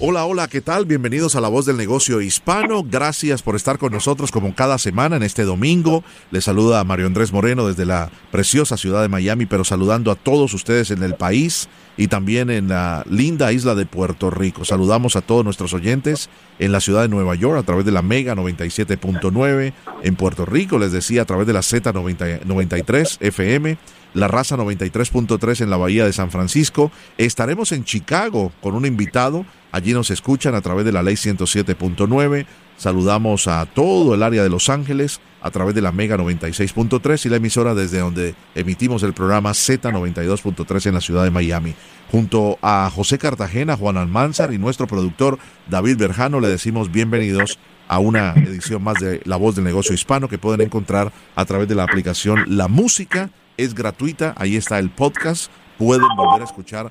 Hola, 0.00 0.26
hola, 0.26 0.46
¿qué 0.46 0.60
tal? 0.60 0.86
Bienvenidos 0.86 1.34
a 1.34 1.40
La 1.40 1.48
Voz 1.48 1.66
del 1.66 1.76
Negocio 1.76 2.20
Hispano. 2.20 2.84
Gracias 2.88 3.42
por 3.42 3.56
estar 3.56 3.78
con 3.78 3.92
nosotros 3.92 4.30
como 4.30 4.54
cada 4.54 4.78
semana 4.78 5.16
en 5.16 5.24
este 5.24 5.42
domingo. 5.42 6.04
Les 6.30 6.44
saluda 6.44 6.84
Mario 6.84 7.06
Andrés 7.06 7.32
Moreno 7.32 7.66
desde 7.66 7.84
la 7.84 8.08
preciosa 8.30 8.76
ciudad 8.76 9.02
de 9.02 9.08
Miami, 9.08 9.46
pero 9.46 9.64
saludando 9.64 10.12
a 10.12 10.14
todos 10.14 10.54
ustedes 10.54 10.92
en 10.92 11.02
el 11.02 11.16
país 11.16 11.68
y 11.98 12.06
también 12.08 12.48
en 12.48 12.68
la 12.68 13.04
linda 13.10 13.52
isla 13.52 13.74
de 13.74 13.84
Puerto 13.84 14.30
Rico. 14.30 14.64
Saludamos 14.64 15.16
a 15.16 15.20
todos 15.20 15.44
nuestros 15.44 15.74
oyentes 15.74 16.30
en 16.58 16.72
la 16.72 16.80
ciudad 16.80 17.02
de 17.02 17.08
Nueva 17.08 17.34
York 17.34 17.58
a 17.58 17.64
través 17.64 17.84
de 17.84 17.92
la 17.92 18.00
Mega 18.00 18.34
97.9, 18.34 19.72
en 20.04 20.16
Puerto 20.16 20.46
Rico, 20.46 20.78
les 20.78 20.92
decía, 20.92 21.22
a 21.22 21.24
través 21.26 21.46
de 21.46 21.52
la 21.52 21.60
Z93 21.60 23.18
FM 23.20 23.76
la 24.14 24.28
raza 24.28 24.56
93.3 24.56 25.62
en 25.62 25.70
la 25.70 25.76
Bahía 25.76 26.04
de 26.04 26.12
San 26.12 26.30
Francisco. 26.30 26.90
Estaremos 27.18 27.72
en 27.72 27.84
Chicago 27.84 28.52
con 28.60 28.74
un 28.74 28.86
invitado. 28.86 29.44
Allí 29.70 29.92
nos 29.92 30.10
escuchan 30.10 30.54
a 30.54 30.60
través 30.60 30.84
de 30.84 30.92
la 30.92 31.02
ley 31.02 31.14
107.9. 31.14 32.46
Saludamos 32.78 33.48
a 33.48 33.66
todo 33.66 34.14
el 34.14 34.22
área 34.22 34.44
de 34.44 34.48
Los 34.48 34.68
Ángeles 34.68 35.20
a 35.42 35.50
través 35.50 35.74
de 35.74 35.82
la 35.82 35.90
Mega 35.90 36.16
96.3 36.16 37.26
y 37.26 37.28
la 37.28 37.36
emisora 37.36 37.74
desde 37.74 37.98
donde 37.98 38.36
emitimos 38.54 39.02
el 39.02 39.14
programa 39.14 39.50
Z92.3 39.50 40.86
en 40.86 40.94
la 40.94 41.00
ciudad 41.00 41.24
de 41.24 41.32
Miami. 41.32 41.74
Junto 42.12 42.56
a 42.62 42.88
José 42.94 43.18
Cartagena, 43.18 43.76
Juan 43.76 43.96
Almanzar 43.96 44.52
y 44.52 44.58
nuestro 44.58 44.86
productor 44.86 45.40
David 45.68 45.98
Berjano 45.98 46.38
le 46.38 46.46
decimos 46.46 46.92
bienvenidos 46.92 47.58
a 47.88 47.98
una 47.98 48.34
edición 48.34 48.82
más 48.84 49.00
de 49.00 49.22
La 49.24 49.36
Voz 49.36 49.56
del 49.56 49.64
Negocio 49.64 49.92
Hispano 49.92 50.28
que 50.28 50.38
pueden 50.38 50.60
encontrar 50.60 51.12
a 51.34 51.44
través 51.46 51.66
de 51.66 51.74
la 51.74 51.82
aplicación 51.82 52.44
La 52.46 52.68
Música 52.68 53.30
es 53.56 53.74
gratuita, 53.74 54.34
ahí 54.38 54.54
está 54.54 54.78
el 54.78 54.90
podcast, 54.90 55.50
pueden 55.78 56.08
volver 56.16 56.42
a 56.42 56.44
escuchar 56.44 56.90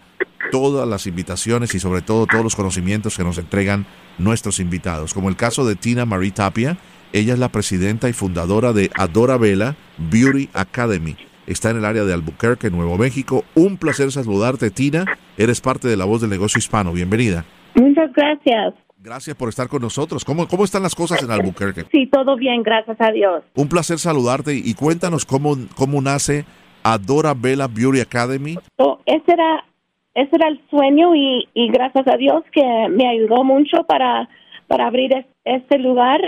todas 0.52 0.88
las 0.88 1.08
invitaciones 1.08 1.76
y 1.76 1.80
sobre 1.80 2.02
todo 2.02 2.26
todos 2.26 2.44
los 2.44 2.56
conocimientos 2.56 3.18
que 3.18 3.24
nos 3.24 3.38
entregan 3.38 3.86
nuestros 4.18 4.60
invitados, 4.60 5.14
como 5.14 5.30
el 5.30 5.36
caso 5.36 5.66
de 5.66 5.76
Tina 5.76 6.06
Marie 6.06 6.32
Tapia, 6.32 6.78
ella 7.14 7.34
es 7.34 7.40
la 7.40 7.50
presidenta 7.50 8.10
y 8.10 8.14
fundadora 8.14 8.74
de 8.74 8.90
Adora 8.96 9.38
Vela 9.38 9.76
Beauty 9.98 10.50
Academy. 10.54 11.16
Está 11.46 11.70
en 11.70 11.78
el 11.78 11.86
área 11.86 12.04
de 12.04 12.14
Albuquerque, 12.14 12.70
Nuevo 12.70 12.98
México. 12.98 13.46
Un 13.56 13.78
placer 13.78 14.12
saludarte, 14.12 14.70
Tina. 14.70 15.06
Eres 15.38 15.62
parte 15.62 15.88
de 15.88 15.96
la 15.96 16.04
voz 16.04 16.20
del 16.20 16.30
negocio 16.30 16.60
hispano. 16.60 16.92
Bienvenida. 16.92 17.46
Muchas 17.76 18.12
gracias. 18.12 18.74
Gracias 19.00 19.38
por 19.38 19.48
estar 19.48 19.70
con 19.70 19.82
nosotros. 19.82 20.26
¿Cómo, 20.26 20.48
cómo 20.50 20.66
están 20.66 20.84
las 20.84 20.94
cosas 20.94 21.24
en 21.24 21.32
Albuquerque? 21.32 21.86
Sí, 21.92 22.10
todo 22.12 22.36
bien, 22.36 22.64
gracias 22.64 22.98
a 23.00 23.12
Dios. 23.12 23.44
Un 23.56 23.70
placer 23.70 24.00
saludarte 24.00 24.54
y 24.54 24.74
cuéntanos 24.74 25.26
cómo, 25.26 25.56
cómo 25.76 26.02
nace 26.02 26.46
Adora 26.94 27.34
Vela 27.34 27.68
Beauty 27.68 28.00
Academy. 28.00 28.58
ese, 29.06 29.32
era, 29.32 29.66
ese 30.14 30.36
era 30.36 30.48
el 30.48 30.62
sueño 30.70 31.16
y, 31.16 31.48
gracias 31.72 32.08
a 32.08 32.18
Dios 32.18 32.44
que 32.52 32.64
me 32.90 33.08
ayudó 33.08 33.44
mucho 33.44 33.84
para, 33.84 34.30
para 34.68 34.88
abrir 34.88 35.12
este 35.44 35.80
lugar 35.80 36.22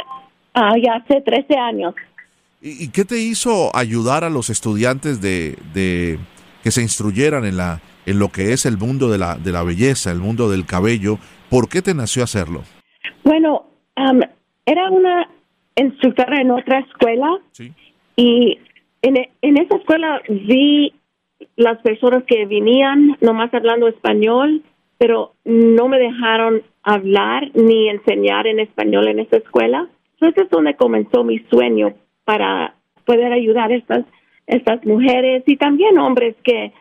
uh, 0.55 0.77
ya 0.83 0.95
hace 0.95 1.21
13 1.21 1.57
años. 1.57 1.95
¿Y, 2.61 2.89
qué 2.89 3.05
te 3.05 3.19
hizo 3.19 3.75
ayudar 3.75 4.23
a 4.23 4.29
los 4.29 4.49
estudiantes 4.49 5.21
de, 5.21 5.57
de 5.73 6.19
que 6.63 6.71
se 6.71 6.81
instruyeran 6.81 7.45
en 7.45 7.57
la 7.57 7.81
en 8.05 8.17
lo 8.17 8.29
que 8.29 8.53
es 8.53 8.65
el 8.65 8.77
mundo 8.77 9.09
de 9.09 9.19
la, 9.19 9.35
de 9.35 9.51
la 9.51 9.61
belleza, 9.61 10.11
el 10.11 10.17
mundo 10.17 10.49
del 10.49 10.65
cabello. 10.65 11.19
¿Por 11.49 11.69
qué 11.69 11.83
te 11.83 11.93
nació 11.93 12.23
hacerlo? 12.23 12.63
Bueno, 13.23 13.65
era 14.65 14.89
una 14.89 15.29
instructora 15.75 16.41
en 16.41 16.49
otra 16.49 16.79
escuela 16.79 17.27
y 18.15 18.57
en, 19.01 19.17
en 19.41 19.57
esa 19.57 19.77
escuela 19.77 20.21
vi 20.29 20.93
las 21.55 21.79
personas 21.81 22.23
que 22.25 22.45
venían 22.45 23.17
nomás 23.21 23.53
hablando 23.53 23.87
español, 23.87 24.61
pero 24.97 25.33
no 25.45 25.87
me 25.87 25.99
dejaron 25.99 26.61
hablar 26.83 27.49
ni 27.53 27.89
enseñar 27.89 28.47
en 28.47 28.59
español 28.59 29.07
en 29.07 29.19
esa 29.19 29.37
escuela. 29.37 29.87
Entonces 30.13 30.43
es 30.43 30.49
donde 30.49 30.75
comenzó 30.75 31.23
mi 31.23 31.39
sueño 31.49 31.93
para 32.25 32.75
poder 33.05 33.31
ayudar 33.31 33.71
a 33.71 33.75
estas, 33.75 34.05
estas 34.47 34.85
mujeres 34.85 35.43
y 35.45 35.55
también 35.55 35.97
hombres 35.97 36.35
que 36.43 36.73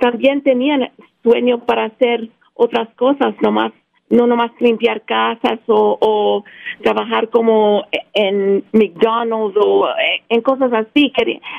también 0.00 0.42
tenían 0.42 0.90
sueño 1.22 1.66
para 1.66 1.84
hacer 1.84 2.28
otras 2.54 2.88
cosas, 2.94 3.34
nomás 3.42 3.72
no 4.10 4.26
nomás 4.26 4.50
limpiar 4.60 5.02
casas 5.02 5.60
o, 5.66 6.44
trabajar 6.82 7.30
como 7.30 7.84
en 8.12 8.64
McDonald's 8.72 9.56
o 9.56 9.86
en 10.28 10.40
cosas 10.42 10.72
así, 10.72 11.12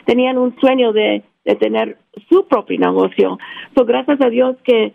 tenían 0.05 0.37
un 0.37 0.55
sueño 0.59 0.91
de, 0.93 1.23
tener 1.59 1.97
su 2.29 2.45
propio 2.47 2.79
negocio. 2.79 3.39
So, 3.75 3.85
gracias 3.85 4.21
a 4.21 4.29
Dios 4.29 4.57
que 4.63 4.93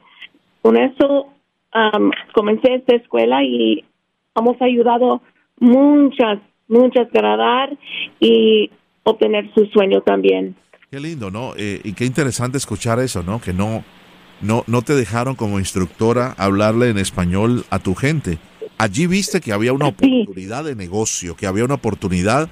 con 0.62 0.77
eso 0.77 1.27
um, 1.75 2.11
comencé 2.34 2.75
esta 2.75 2.94
escuela 2.94 3.43
y 3.43 3.84
hemos 4.37 4.61
ayudado 4.61 5.23
muchas, 5.59 6.38
muchas 6.69 7.09
a 7.15 7.37
dar 7.37 7.77
y 8.21 8.71
obtener 9.03 9.53
su 9.55 9.67
sueño 9.67 10.03
también. 10.03 10.55
Qué 10.91 11.00
lindo, 11.00 11.31
¿no? 11.31 11.53
Eh, 11.56 11.81
y 11.83 11.94
qué 11.94 12.05
interesante 12.05 12.59
escuchar 12.59 12.99
eso, 13.00 13.23
¿no? 13.23 13.41
Que 13.41 13.53
no, 13.53 13.83
no, 14.41 14.65
no 14.67 14.83
te 14.83 14.95
dejaron 14.95 15.35
como 15.35 15.59
instructora 15.59 16.35
hablarle 16.39 16.91
en 16.91 16.99
español 16.99 17.65
a 17.71 17.79
tu 17.79 17.95
gente. 17.95 18.39
Allí 18.79 19.07
viste 19.07 19.41
que 19.41 19.53
había 19.53 19.73
una 19.73 19.89
oportunidad 19.89 20.65
de 20.65 20.75
negocio, 20.75 21.37
que 21.37 21.47
había 21.47 21.65
una 21.65 21.75
oportunidad 21.75 22.49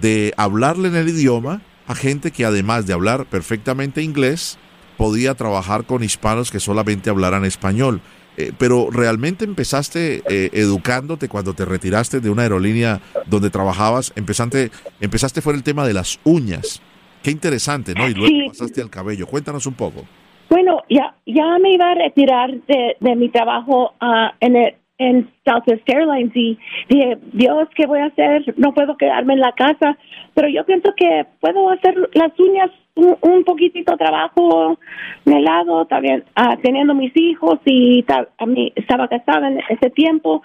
de 0.00 0.34
hablarle 0.36 0.88
en 0.88 0.96
el 0.96 1.08
idioma 1.08 1.62
a 1.86 1.94
gente 1.94 2.30
que 2.30 2.44
además 2.44 2.86
de 2.86 2.92
hablar 2.92 3.26
perfectamente 3.26 4.02
inglés, 4.02 4.58
podía 4.96 5.34
trabajar 5.34 5.84
con 5.84 6.04
hispanos 6.04 6.50
que 6.50 6.60
solamente 6.60 7.10
hablaran 7.10 7.44
español. 7.44 8.00
Eh, 8.38 8.52
pero 8.56 8.88
realmente 8.90 9.44
empezaste 9.44 10.22
eh, 10.26 10.50
educándote 10.54 11.28
cuando 11.28 11.52
te 11.52 11.66
retiraste 11.66 12.20
de 12.20 12.30
una 12.30 12.42
aerolínea 12.42 13.02
donde 13.26 13.50
trabajabas, 13.50 14.12
empezaste, 14.16 14.70
empezaste 15.00 15.42
fue 15.42 15.52
el 15.52 15.62
tema 15.62 15.86
de 15.86 15.92
las 15.92 16.18
uñas. 16.24 16.80
Qué 17.22 17.30
interesante, 17.30 17.94
¿no? 17.94 18.08
Y 18.08 18.14
luego 18.14 18.48
pasaste 18.48 18.80
al 18.80 18.88
cabello. 18.88 19.26
Cuéntanos 19.26 19.66
un 19.66 19.74
poco. 19.74 20.06
Bueno, 20.52 20.82
ya, 20.90 21.14
ya 21.24 21.58
me 21.58 21.72
iba 21.72 21.92
a 21.92 21.94
retirar 21.94 22.50
de, 22.50 22.96
de 23.00 23.16
mi 23.16 23.30
trabajo 23.30 23.94
uh, 24.02 24.28
en, 24.38 24.54
el, 24.54 24.74
en 24.98 25.30
Southwest 25.46 25.88
Airlines 25.88 26.36
y 26.36 26.58
dije, 26.90 27.16
Dios, 27.32 27.70
¿qué 27.74 27.86
voy 27.86 28.00
a 28.00 28.08
hacer? 28.12 28.52
No 28.58 28.74
puedo 28.74 28.98
quedarme 28.98 29.32
en 29.32 29.40
la 29.40 29.52
casa, 29.52 29.96
pero 30.34 30.48
yo 30.50 30.66
pienso 30.66 30.92
que 30.94 31.24
puedo 31.40 31.70
hacer 31.70 31.96
las 32.12 32.38
uñas 32.38 32.70
un, 32.96 33.16
un 33.22 33.44
poquitito 33.44 33.96
trabajo 33.96 34.76
de 35.24 35.40
lado, 35.40 35.86
también 35.86 36.22
teniendo 36.62 36.92
mis 36.92 37.16
hijos 37.16 37.58
y 37.64 38.04
a 38.10 38.44
mí 38.44 38.74
estaba 38.76 39.08
casada 39.08 39.48
en 39.48 39.58
ese 39.70 39.88
tiempo. 39.88 40.42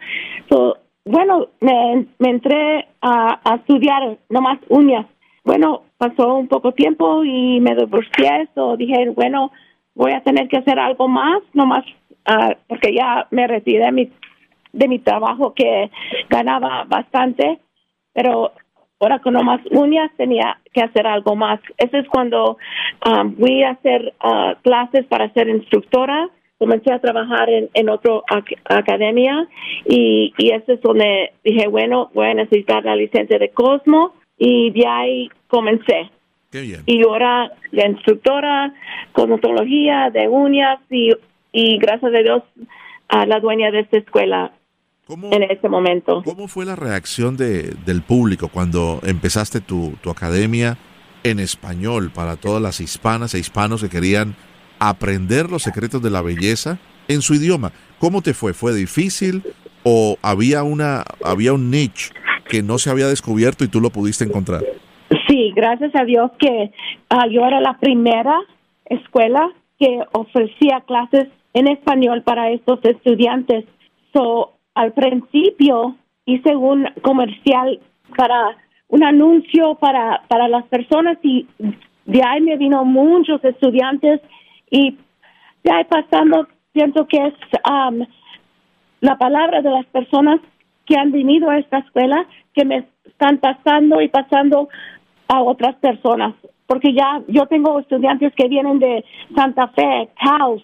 bueno, 1.03 1.47
me, 1.59 2.07
entré 2.19 2.87
a, 3.01 3.41
a 3.43 3.55
estudiar 3.55 4.17
nomás 4.29 4.59
uñas 4.69 5.05
bueno, 5.47 5.83
pasó 5.97 6.35
un 6.35 6.49
poco 6.49 6.73
tiempo 6.73 7.23
y 7.23 7.61
me 7.61 7.73
divorcié, 7.73 8.41
eso 8.51 8.75
dije, 8.75 9.09
bueno, 9.15 9.49
voy 9.97 10.11
a 10.13 10.21
tener 10.21 10.47
que 10.47 10.57
hacer 10.57 10.79
algo 10.79 11.07
más, 11.07 11.41
nomás 11.53 11.83
uh, 12.29 12.53
porque 12.67 12.93
ya 12.93 13.27
me 13.31 13.47
retiré 13.47 13.85
de 13.85 13.91
mi, 13.91 14.11
de 14.71 14.87
mi 14.87 14.99
trabajo 14.99 15.53
que 15.53 15.89
ganaba 16.29 16.85
bastante, 16.87 17.59
pero 18.13 18.51
ahora 18.99 19.19
con 19.19 19.33
nomás 19.33 19.61
uñas 19.71 20.11
tenía 20.17 20.59
que 20.71 20.81
hacer 20.81 21.07
algo 21.07 21.35
más. 21.35 21.59
Eso 21.77 21.97
es 21.97 22.07
cuando 22.07 22.57
um, 23.05 23.35
fui 23.35 23.63
a 23.63 23.71
hacer 23.71 24.13
uh, 24.23 24.53
clases 24.61 25.05
para 25.07 25.33
ser 25.33 25.49
instructora, 25.49 26.29
comencé 26.59 26.93
a 26.93 26.99
trabajar 26.99 27.49
en, 27.49 27.69
en 27.73 27.89
otra 27.89 28.21
academia 28.65 29.47
y, 29.85 30.33
y 30.37 30.51
eso 30.51 30.73
es 30.73 30.81
donde 30.81 31.31
dije, 31.43 31.67
bueno, 31.67 32.09
voy 32.13 32.27
a 32.27 32.33
necesitar 32.35 32.85
la 32.85 32.95
licencia 32.95 33.37
de 33.39 33.49
Cosmo 33.49 34.13
y 34.37 34.71
de 34.71 34.87
ahí 34.87 35.29
comencé. 35.47 36.11
Y 36.85 37.03
ahora 37.03 37.51
la 37.71 37.87
instructora, 37.87 38.73
cosmetología, 39.11 40.09
de 40.11 40.27
uñas 40.27 40.79
y, 40.89 41.11
y 41.51 41.77
gracias 41.77 42.13
a 42.13 42.17
Dios 42.19 42.43
a 43.09 43.25
la 43.25 43.39
dueña 43.39 43.71
de 43.71 43.81
esta 43.81 43.97
escuela 43.97 44.51
en 45.09 45.43
ese 45.43 45.69
momento. 45.69 46.21
¿Cómo 46.23 46.47
fue 46.47 46.65
la 46.65 46.75
reacción 46.75 47.37
de, 47.37 47.73
del 47.85 48.01
público 48.01 48.49
cuando 48.49 48.99
empezaste 49.03 49.61
tu, 49.61 49.93
tu 50.01 50.09
academia 50.09 50.77
en 51.23 51.39
español 51.39 52.11
para 52.13 52.35
todas 52.35 52.61
las 52.61 52.79
hispanas 52.81 53.33
e 53.33 53.39
hispanos 53.39 53.81
que 53.81 53.89
querían 53.89 54.35
aprender 54.79 55.49
los 55.49 55.63
secretos 55.63 56.01
de 56.01 56.09
la 56.09 56.21
belleza 56.21 56.77
en 57.07 57.21
su 57.21 57.35
idioma? 57.35 57.71
¿Cómo 57.99 58.21
te 58.21 58.33
fue? 58.33 58.53
¿Fue 58.53 58.73
difícil 58.73 59.43
o 59.83 60.17
había 60.21 60.63
una 60.63 61.03
había 61.23 61.53
un 61.53 61.71
niche 61.71 62.11
que 62.49 62.61
no 62.61 62.77
se 62.77 62.89
había 62.89 63.07
descubierto 63.07 63.63
y 63.63 63.69
tú 63.69 63.79
lo 63.79 63.89
pudiste 63.89 64.25
encontrar? 64.25 64.63
Sí, 65.27 65.51
gracias 65.55 65.93
a 65.95 66.05
Dios 66.05 66.31
que 66.39 66.71
ah, 67.09 67.27
yo 67.27 67.45
era 67.45 67.59
la 67.59 67.77
primera 67.77 68.39
escuela 68.85 69.49
que 69.79 70.01
ofrecía 70.13 70.81
clases 70.81 71.27
en 71.53 71.67
español 71.67 72.23
para 72.23 72.49
estos 72.51 72.79
estudiantes. 72.83 73.65
So, 74.13 74.53
al 74.73 74.93
principio 74.93 75.95
hice 76.25 76.55
un 76.55 76.87
comercial 77.01 77.79
para 78.15 78.57
un 78.89 79.03
anuncio 79.03 79.75
para, 79.75 80.23
para 80.27 80.47
las 80.47 80.65
personas 80.67 81.17
y 81.21 81.45
de 82.05 82.21
ahí 82.25 82.41
me 82.41 82.55
vino 82.57 82.85
muchos 82.85 83.43
estudiantes 83.43 84.21
y 84.69 84.97
de 85.63 85.71
ahí 85.71 85.83
pasando 85.85 86.47
siento 86.73 87.05
que 87.07 87.17
es 87.17 87.33
um, 87.69 88.05
la 89.01 89.17
palabra 89.17 89.61
de 89.61 89.69
las 89.69 89.85
personas 89.87 90.39
que 90.85 90.95
han 90.95 91.11
venido 91.11 91.49
a 91.49 91.57
esta 91.57 91.79
escuela 91.79 92.25
que 92.53 92.63
me 92.65 92.87
están 93.05 93.39
pasando 93.39 94.01
y 94.01 94.07
pasando 94.07 94.69
a 95.27 95.41
otras 95.41 95.75
personas 95.75 96.33
porque 96.67 96.93
ya 96.93 97.23
yo 97.27 97.47
tengo 97.47 97.79
estudiantes 97.79 98.33
que 98.35 98.47
vienen 98.47 98.77
de 98.77 99.03
Santa 99.33 99.69
Fe, 99.69 100.09
Taos, 100.21 100.61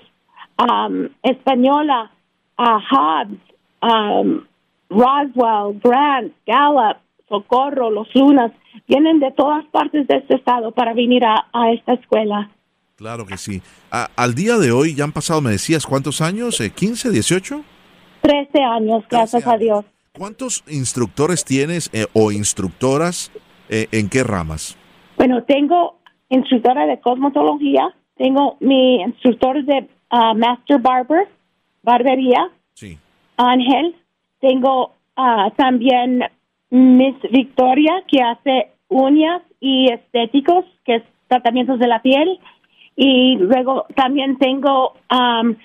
um, 0.59 1.07
Española, 1.23 2.11
uh, 2.59 2.79
Hobbs, 2.91 3.39
um, 3.81 4.45
Roswell, 4.89 5.79
Grant, 5.81 6.33
Gallup, 6.45 6.97
Socorro, 7.27 7.89
Los 7.89 8.13
Lunas, 8.13 8.51
vienen 8.87 9.19
de 9.19 9.31
todas 9.31 9.65
partes 9.67 10.05
de 10.07 10.17
este 10.17 10.35
estado 10.35 10.71
para 10.71 10.93
venir 10.93 11.23
a, 11.25 11.71
esta 11.71 11.93
escuela. 11.93 12.51
Claro 12.95 13.25
que 13.25 13.37
sí. 13.37 13.61
al 13.89 14.35
día 14.35 14.57
de 14.57 14.71
hoy 14.71 14.93
ya 14.93 15.05
han 15.05 15.13
pasado, 15.13 15.41
me 15.41 15.51
decías, 15.51 15.85
¿cuántos 15.85 16.21
años? 16.21 16.59
¿15, 16.59 17.09
18? 17.09 17.63
13 18.21 18.63
años, 18.63 19.03
gracias 19.09 19.47
a 19.47 19.57
Dios. 19.57 19.85
¿Cuántos 20.15 20.63
instructores 20.67 21.43
tienes 21.43 21.89
eh, 21.91 22.05
o 22.13 22.31
instructoras 22.31 23.31
eh, 23.69 23.87
en 23.91 24.09
qué 24.09 24.23
ramas? 24.23 24.77
Bueno, 25.17 25.43
tengo 25.43 25.99
instructora 26.29 26.85
de 26.85 26.99
cosmetología, 26.99 27.93
tengo 28.15 28.57
mi 28.59 29.01
instructor 29.01 29.63
de 29.63 29.87
uh, 30.11 30.35
Master 30.35 30.79
Barber, 30.79 31.27
barbería, 31.81 32.49
sí. 32.73 32.97
Ángel, 33.37 33.95
tengo 34.39 34.93
uh, 35.17 35.49
también 35.55 36.23
Miss 36.69 37.15
Victoria, 37.31 38.03
que 38.07 38.21
hace 38.21 38.71
uñas 38.89 39.41
y 39.59 39.91
estéticos, 39.91 40.65
que 40.85 40.95
es 40.95 41.03
tratamientos 41.27 41.79
de 41.79 41.87
la 41.87 42.01
piel. 42.01 42.39
Y 42.95 43.37
luego 43.37 43.85
también 43.95 44.37
tengo, 44.37 44.93
um, 45.11 45.55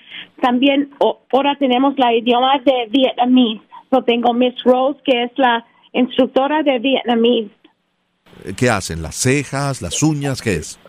también 0.41 0.91
ahora 0.99 1.55
tenemos 1.59 1.97
la 1.97 2.13
idioma 2.13 2.59
de 2.59 2.87
vietnamés. 2.89 3.61
So 3.91 4.03
tengo 4.03 4.33
Miss 4.33 4.55
Rose, 4.63 4.99
que 5.03 5.23
es 5.23 5.31
la 5.37 5.65
instructora 5.93 6.63
de 6.63 6.79
vietnamés. 6.79 7.51
¿Qué 8.57 8.69
hacen? 8.69 9.01
¿Las 9.01 9.15
cejas, 9.15 9.81
las 9.81 10.01
uñas? 10.03 10.41
¿Qué 10.41 10.55
es? 10.55 10.79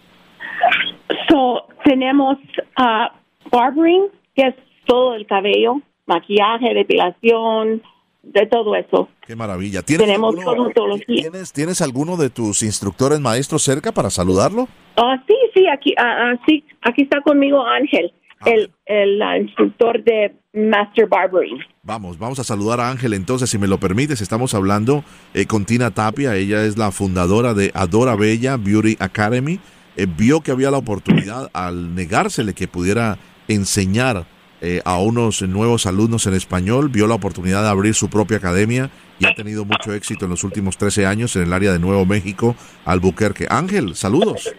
So, 1.29 1.67
tenemos 1.85 2.39
uh, 2.79 3.51
barbering, 3.51 4.07
que 4.35 4.49
es 4.49 4.55
todo 4.87 5.15
el 5.15 5.27
cabello, 5.27 5.81
maquillaje, 6.07 6.75
depilación, 6.75 7.83
de 8.23 8.47
todo 8.47 8.75
eso. 8.77 9.09
Qué 9.27 9.35
maravilla. 9.35 9.83
¿Tienes 9.83 10.07
Tenemos 10.07 10.35
alguno, 10.37 10.71
¿tienes, 11.07 11.53
¿Tienes 11.53 11.81
alguno 11.81 12.17
de 12.17 12.31
tus 12.31 12.63
instructores 12.63 13.21
maestros 13.21 13.63
cerca 13.63 13.93
para 13.93 14.11
saludarlo? 14.11 14.69
Ah, 14.97 15.23
sí, 15.27 15.35
sí, 15.55 15.67
aquí, 15.67 15.95
uh, 15.99 16.37
sí, 16.47 16.65
aquí 16.83 17.03
está 17.03 17.21
conmigo 17.23 17.65
Ángel, 17.65 18.13
el, 18.47 18.73
el 18.87 19.21
instructor 19.41 20.03
de 20.03 20.35
Master 20.53 21.07
Barbering. 21.09 21.59
Vamos, 21.83 22.19
vamos 22.19 22.39
a 22.39 22.45
saludar 22.45 22.81
a 22.81 22.91
Ángel 22.91 23.15
entonces, 23.15 23.51
si 23.51 23.59
me 23.59 23.69
lo 23.69 23.79
permites, 23.79 24.21
estamos 24.21 24.55
hablando 24.55 25.05
eh, 25.35 25.47
con 25.47 25.65
Tina 25.65 25.91
Tapia, 25.91 26.37
ella 26.37 26.65
es 26.65 26.77
la 26.77 26.91
fundadora 26.91 27.55
de 27.55 27.71
Adora 27.75 28.17
Bella 28.17 28.57
Beauty 28.57 28.97
Academy, 28.99 29.61
eh, 29.97 30.07
vio 30.07 30.41
que 30.41 30.51
había 30.51 30.71
la 30.71 30.79
oportunidad 30.79 31.51
al 31.53 31.95
negársele 31.95 32.55
que 32.55 32.69
pudiera 32.69 33.19
enseñar 33.49 34.27
eh, 34.63 34.83
a 34.85 34.99
unos 34.99 35.41
nuevos 35.43 35.87
alumnos 35.87 36.27
en 36.27 36.35
español, 36.35 36.91
vio 36.91 37.07
la 37.07 37.15
oportunidad 37.15 37.63
de 37.63 37.71
abrir 37.71 37.95
su 37.95 38.11
propia 38.11 38.37
academia 38.37 38.91
y 39.19 39.27
ha 39.27 39.35
tenido 39.35 39.65
mucho 39.65 39.95
éxito 39.95 40.27
en 40.27 40.31
los 40.31 40.45
últimos 40.45 40.77
13 40.77 41.07
años 41.07 41.35
en 41.37 41.43
el 41.43 41.53
área 41.53 41.73
de 41.73 41.79
Nuevo 41.79 42.05
México, 42.05 42.55
Albuquerque. 42.85 43.47
Ángel, 43.49 43.95
saludos. 43.95 44.53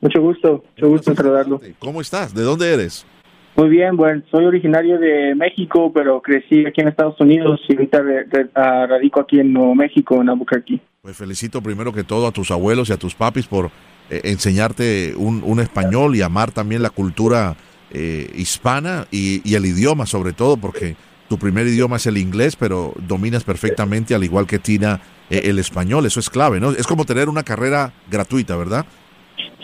Mucho 0.00 0.20
gusto, 0.20 0.64
mucho 0.76 0.88
gusto 0.88 1.14
saludarlo. 1.14 1.60
¿Cómo 1.78 2.00
estás? 2.00 2.34
¿De 2.34 2.42
dónde 2.42 2.72
eres? 2.72 3.04
Muy 3.56 3.70
bien, 3.70 3.96
bueno, 3.96 4.22
soy 4.30 4.44
originario 4.44 5.00
de 5.00 5.34
México, 5.34 5.90
pero 5.92 6.22
crecí 6.22 6.64
aquí 6.64 6.80
en 6.80 6.88
Estados 6.88 7.20
Unidos 7.20 7.60
y 7.68 7.74
ahorita 7.74 8.02
ah, 8.54 8.86
radico 8.88 9.20
aquí 9.20 9.40
en 9.40 9.52
Nuevo 9.52 9.74
México, 9.74 10.20
en 10.20 10.28
Albuquerque. 10.28 10.80
Pues 11.02 11.16
felicito 11.16 11.60
primero 11.60 11.92
que 11.92 12.04
todo 12.04 12.28
a 12.28 12.30
tus 12.30 12.52
abuelos 12.52 12.88
y 12.88 12.92
a 12.92 12.96
tus 12.96 13.16
papis 13.16 13.48
por 13.48 13.70
eh, 14.10 14.20
enseñarte 14.24 15.14
un, 15.16 15.58
español 15.58 16.14
y 16.14 16.22
amar 16.22 16.52
también 16.52 16.82
la 16.82 16.90
cultura 16.90 17.56
eh, 17.90 18.30
hispana 18.36 19.08
y, 19.10 19.54
el 19.54 19.66
idioma 19.66 20.06
sobre 20.06 20.32
todo, 20.32 20.56
porque 20.56 20.94
tu 21.28 21.36
primer 21.36 21.66
idioma 21.66 21.96
es 21.96 22.06
el 22.06 22.16
inglés, 22.16 22.54
pero 22.54 22.94
dominas 23.08 23.42
perfectamente, 23.42 24.14
al 24.14 24.22
igual 24.22 24.46
que 24.46 24.60
Tina, 24.60 25.00
eh, 25.30 25.42
el 25.44 25.58
español. 25.58 26.06
Eso 26.06 26.20
es 26.20 26.30
clave, 26.30 26.60
¿no? 26.60 26.70
Es 26.70 26.86
como 26.86 27.04
tener 27.04 27.28
una 27.28 27.42
carrera 27.42 27.92
gratuita, 28.08 28.56
¿verdad? 28.56 28.86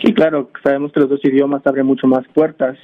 Sí, 0.03 0.13
claro, 0.13 0.51
sabemos 0.63 0.91
que 0.91 0.99
los 0.99 1.09
dos 1.09 1.19
idiomas 1.23 1.65
abren 1.65 1.85
mucho 1.85 2.07
más 2.07 2.27
puertas 2.33 2.77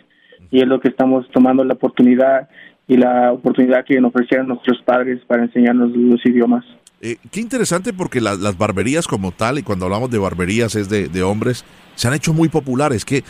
y 0.49 0.61
es 0.61 0.67
lo 0.67 0.79
que 0.79 0.89
estamos 0.89 1.27
tomando 1.31 1.63
la 1.63 1.73
oportunidad 1.73 2.49
y 2.87 2.97
la 2.97 3.31
oportunidad 3.31 3.85
que 3.85 3.99
nos 4.01 4.09
ofrecieron 4.09 4.47
nuestros 4.47 4.81
padres 4.83 5.21
para 5.27 5.43
enseñarnos 5.43 5.91
los 5.95 6.25
idiomas. 6.25 6.65
Eh, 7.03 7.17
qué 7.31 7.39
interesante 7.39 7.93
porque 7.93 8.21
las 8.21 8.57
barberías 8.57 9.07
como 9.07 9.31
tal, 9.31 9.57
y 9.57 9.63
cuando 9.63 9.85
hablamos 9.85 10.11
de 10.11 10.19
barberías 10.19 10.75
es 10.75 10.89
de, 10.89 11.23
hombres, 11.23 11.65
se 11.95 12.07
han 12.07 12.13
hecho 12.13 12.33
muy 12.33 12.47
populares. 12.49 13.05
¿Qué, 13.05 13.23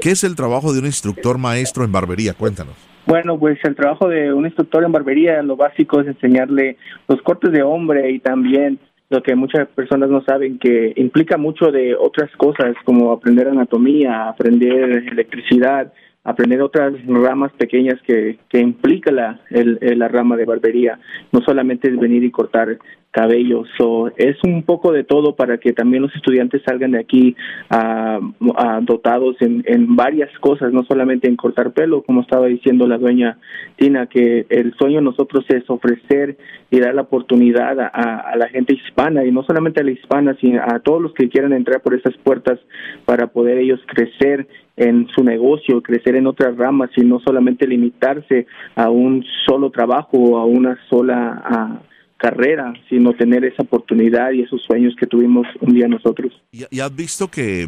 ¿Qué 0.00 0.10
es 0.10 0.24
el 0.24 0.34
trabajo 0.34 0.72
de 0.72 0.80
un 0.80 0.86
instructor 0.86 1.36
maestro 1.36 1.84
en 1.84 1.92
barbería? 1.92 2.32
Cuéntanos. 2.32 2.74
Bueno, 3.06 3.38
pues 3.38 3.58
el 3.64 3.74
trabajo 3.74 4.08
de 4.08 4.32
un 4.32 4.44
instructor 4.44 4.84
en 4.84 4.92
barbería, 4.92 5.42
lo 5.42 5.56
básico 5.56 6.00
es 6.00 6.06
enseñarle 6.06 6.76
los 7.08 7.20
cortes 7.22 7.52
de 7.52 7.62
hombre 7.62 8.10
y 8.10 8.18
también 8.18 8.78
lo 9.10 9.22
que 9.22 9.34
muchas 9.34 9.68
personas 9.68 10.10
no 10.10 10.22
saben, 10.22 10.58
que 10.58 10.92
implica 10.96 11.36
mucho 11.38 11.70
de 11.70 11.94
otras 11.94 12.30
cosas, 12.36 12.74
como 12.84 13.12
aprender 13.12 13.48
anatomía, 13.48 14.28
aprender 14.28 15.04
electricidad, 15.10 15.92
aprender 16.24 16.60
otras 16.60 16.92
ramas 17.06 17.52
pequeñas 17.52 18.00
que, 18.06 18.38
que 18.50 18.58
implica 18.58 19.10
la, 19.10 19.40
el, 19.50 19.78
la 19.80 20.08
rama 20.08 20.36
de 20.36 20.44
barbería. 20.44 20.98
No 21.32 21.40
solamente 21.40 21.88
es 21.88 21.98
venir 21.98 22.22
y 22.22 22.30
cortar 22.30 22.78
cabello. 23.10 23.64
So, 23.76 24.12
es 24.16 24.36
un 24.44 24.62
poco 24.62 24.92
de 24.92 25.04
todo 25.04 25.34
para 25.34 25.58
que 25.58 25.72
también 25.72 26.02
los 26.02 26.14
estudiantes 26.14 26.62
salgan 26.64 26.92
de 26.92 27.00
aquí 27.00 27.36
uh, 27.70 28.82
dotados 28.82 29.36
en, 29.40 29.64
en, 29.66 29.96
varias 29.96 30.30
cosas, 30.40 30.72
no 30.72 30.84
solamente 30.84 31.28
en 31.28 31.36
cortar 31.36 31.72
pelo, 31.72 32.02
como 32.02 32.20
estaba 32.20 32.46
diciendo 32.46 32.86
la 32.86 32.98
dueña 32.98 33.38
Tina, 33.76 34.06
que 34.06 34.46
el 34.50 34.74
sueño 34.74 34.96
de 34.96 35.04
nosotros 35.04 35.44
es 35.48 35.68
ofrecer 35.68 36.36
y 36.70 36.80
dar 36.80 36.94
la 36.94 37.02
oportunidad 37.02 37.80
a, 37.80 37.86
a, 37.88 38.36
la 38.36 38.48
gente 38.48 38.74
hispana, 38.74 39.24
y 39.24 39.32
no 39.32 39.42
solamente 39.42 39.80
a 39.80 39.84
la 39.84 39.92
hispana, 39.92 40.36
sino 40.40 40.62
a 40.62 40.80
todos 40.80 41.00
los 41.00 41.14
que 41.14 41.28
quieran 41.28 41.52
entrar 41.52 41.80
por 41.80 41.94
esas 41.94 42.16
puertas 42.18 42.58
para 43.04 43.28
poder 43.28 43.58
ellos 43.58 43.80
crecer 43.86 44.46
en 44.76 45.08
su 45.08 45.24
negocio, 45.24 45.82
crecer 45.82 46.14
en 46.14 46.26
otras 46.26 46.56
ramas 46.56 46.90
y 46.96 47.00
no 47.00 47.18
solamente 47.20 47.66
limitarse 47.66 48.46
a 48.76 48.90
un 48.90 49.24
solo 49.46 49.70
trabajo 49.70 50.18
o 50.18 50.38
a 50.38 50.44
una 50.44 50.78
sola 50.88 51.82
carrera, 52.18 52.74
sino 52.88 53.14
tener 53.14 53.44
esa 53.44 53.62
oportunidad 53.62 54.32
y 54.32 54.42
esos 54.42 54.60
sueños 54.62 54.94
que 54.98 55.06
tuvimos 55.06 55.46
un 55.60 55.72
día 55.72 55.88
nosotros. 55.88 56.32
¿Y, 56.52 56.80
has 56.80 56.94
visto 56.94 57.28
que 57.28 57.66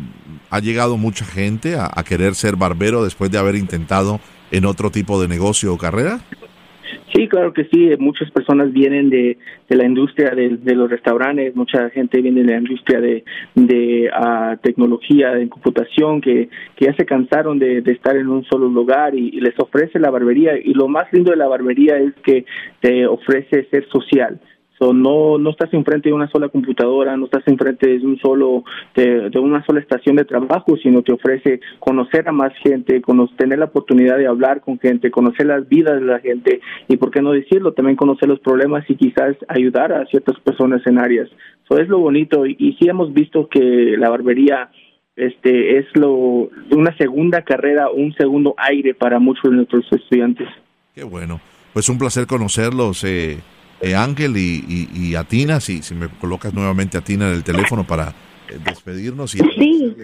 ha 0.51 0.61
llegado 0.61 0.97
mucha 0.97 1.25
gente 1.25 1.77
a, 1.77 2.03
querer 2.05 2.35
ser 2.35 2.57
barbero 2.57 3.05
después 3.05 3.31
de 3.31 3.39
haber 3.39 3.55
intentado 3.55 4.21
en 4.51 4.65
otro 4.65 4.91
tipo 4.91 5.23
de 5.23 5.29
negocio 5.29 5.73
o 5.73 5.79
carrera? 5.79 6.21
Sí, 7.13 7.27
claro 7.29 7.53
que 7.53 7.65
sí. 7.65 7.91
Muchas 7.99 8.31
personas 8.31 8.73
vienen 8.73 9.11
de, 9.11 9.37
de 9.69 9.77
la 9.77 9.85
industria 9.85 10.31
de, 10.31 10.75
los 10.75 10.89
restaurantes, 10.89 11.57
mucha 11.57 11.91
gente 11.91 12.21
viene 12.21 12.43
de 12.43 12.53
la 12.53 12.59
industria 12.59 13.01
de, 13.01 13.25
de 13.55 14.11
uh, 14.11 14.57
tecnología, 14.63 15.33
de 15.33 15.49
computación, 15.49 16.21
que, 16.21 16.49
que 16.77 16.85
ya 16.85 16.95
se 16.95 17.05
cansaron 17.05 17.59
de, 17.59 17.79
estar 17.87 18.17
en 18.17 18.29
un 18.29 18.45
solo 18.45 18.69
lugar 18.69 19.15
y, 19.15 19.41
les 19.41 19.59
ofrece 19.59 19.99
la 19.99 20.11
barbería. 20.11 20.57
Y 20.57 20.75
lo 20.75 20.87
más 20.87 21.13
lindo 21.13 21.33
de 21.33 21.37
la 21.37 21.49
barbería 21.49 21.97
es 21.97 22.15
que 22.23 22.45
te 22.81 23.07
ofrece 23.07 23.65
ser 23.71 23.89
social 23.89 24.41
no, 24.81 25.39
no 25.39 25.51
estás 25.51 25.73
enfrente 25.75 26.09
de 26.09 26.15
una 26.15 26.31
sola 26.31 26.49
computadora, 26.49 27.17
no 27.17 27.27
estás 27.27 27.47
enfrente 27.47 27.99
de 27.99 28.07
un 28.07 28.19
solo, 28.19 28.65
de, 28.95 29.31
una 29.39 29.65
sola 29.65 29.81
estación 29.81 30.17
de 30.17 30.25
trabajo, 30.25 30.77
sino 30.83 31.03
te 31.03 31.13
ofrece 31.13 31.61
conocer 31.79 32.29
a 32.29 32.33
más 32.33 32.53
gente, 32.63 33.03
conocer, 33.03 33.37
tener 33.37 33.59
la 33.59 33.67
oportunidad 33.67 34.17
de 34.17 34.27
hablar 34.27 34.63
con 34.63 34.79
gente, 34.79 35.11
conocer 35.11 35.47
las 35.47 35.69
vidas 35.69 36.01
de 36.01 36.07
la 36.07 36.21
gente 36.21 36.61
y, 36.89 36.97
por 36.97 37.11
qué 37.11 37.21
no 37.21 37.33
decirlo, 37.33 37.73
también 37.73 37.97
conocer 37.97 38.29
los 38.29 38.41
problemas 38.41 38.89
y 38.89 38.97
quizás 38.97 39.37
ayudar 39.49 39.93
a 39.93 40.07
ciertas 40.07 40.39
personas 40.41 40.81
en 40.87 40.99
áreas. 40.99 41.29
Eso 41.65 41.79
es 41.79 41.89
lo 41.89 41.99
bonito 41.99 42.47
y, 42.47 42.57
y 42.59 42.73
sí 42.75 42.89
hemos 42.89 43.13
visto 43.13 43.49
que 43.49 43.97
la 43.99 44.09
barbería 44.09 44.71
este 45.17 45.79
es 45.79 45.87
lo 45.95 46.49
una 46.71 46.97
segunda 46.97 47.43
carrera, 47.43 47.91
un 47.91 48.15
segundo 48.15 48.55
aire 48.57 48.95
para 48.95 49.19
muchos 49.19 49.51
de 49.51 49.57
nuestros 49.57 49.85
estudiantes. 49.93 50.49
Qué 50.95 51.05
bueno. 51.05 51.41
Pues 51.75 51.89
un 51.89 51.99
placer 51.99 52.27
conocerlos, 52.27 53.05
eh, 53.05 53.39
eh, 53.81 53.95
Ángel 53.95 54.37
y, 54.37 54.89
y, 54.95 55.15
a 55.15 55.25
Tina. 55.25 55.61
Si, 55.61 55.83
si 55.83 55.95
me 55.95 56.09
colocas 56.09 56.55
nuevamente 56.55 56.99
a 56.99 57.01
Tina 57.01 57.29
en 57.29 57.35
el 57.35 57.45
teléfono 57.45 57.87
para 57.87 58.15
eh, 58.49 58.59
despedirnos. 58.65 59.35
Y 59.35 59.39
sí. 59.39 59.95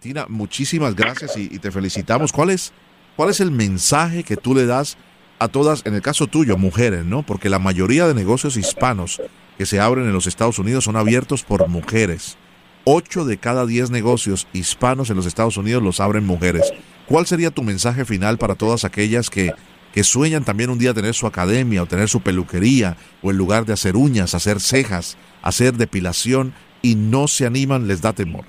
Tina, 0.00 0.26
muchísimas 0.28 0.94
gracias 0.94 1.36
y, 1.36 1.44
y, 1.52 1.58
te 1.58 1.70
felicitamos. 1.70 2.32
¿Cuál 2.32 2.50
es, 2.50 2.72
¿Cuál 3.16 3.30
es 3.30 3.40
el 3.40 3.50
mensaje 3.50 4.22
que 4.22 4.36
tú 4.36 4.54
le 4.54 4.66
das 4.66 4.98
a 5.38 5.48
todas, 5.48 5.86
en 5.86 5.94
el 5.94 6.02
caso 6.02 6.26
tuyo, 6.26 6.56
mujeres, 6.56 7.04
¿no? 7.04 7.22
Porque 7.24 7.48
la 7.48 7.58
mayoría 7.58 8.06
de 8.06 8.14
negocios 8.14 8.56
hispanos 8.56 9.20
que 9.56 9.66
se 9.66 9.80
abren 9.80 10.06
en 10.06 10.12
los 10.12 10.26
Estados 10.26 10.58
Unidos 10.58 10.84
son 10.84 10.96
abiertos 10.96 11.42
por 11.42 11.68
mujeres. 11.68 12.36
Ocho 12.84 13.24
de 13.24 13.38
cada 13.38 13.66
diez 13.66 13.90
negocios 13.90 14.46
hispanos 14.52 15.10
en 15.10 15.16
los 15.16 15.26
Estados 15.26 15.56
Unidos 15.56 15.82
los 15.82 16.00
abren 16.00 16.24
mujeres. 16.24 16.72
¿Cuál 17.06 17.26
sería 17.26 17.50
tu 17.50 17.62
mensaje 17.62 18.04
final 18.04 18.38
para 18.38 18.54
todas 18.54 18.84
aquellas 18.84 19.30
que, 19.30 19.52
que 19.92 20.04
sueñan 20.04 20.44
también 20.44 20.70
un 20.70 20.78
día 20.78 20.94
tener 20.94 21.14
su 21.14 21.26
academia 21.26 21.82
o 21.82 21.86
tener 21.86 22.08
su 22.08 22.20
peluquería 22.20 22.96
o 23.22 23.30
en 23.30 23.38
lugar 23.38 23.64
de 23.64 23.72
hacer 23.72 23.96
uñas, 23.96 24.34
hacer 24.34 24.60
cejas, 24.60 25.18
hacer 25.42 25.74
depilación 25.74 26.52
y 26.82 26.94
no 26.94 27.28
se 27.28 27.46
animan, 27.46 27.88
les 27.88 28.02
da 28.02 28.12
temor? 28.12 28.44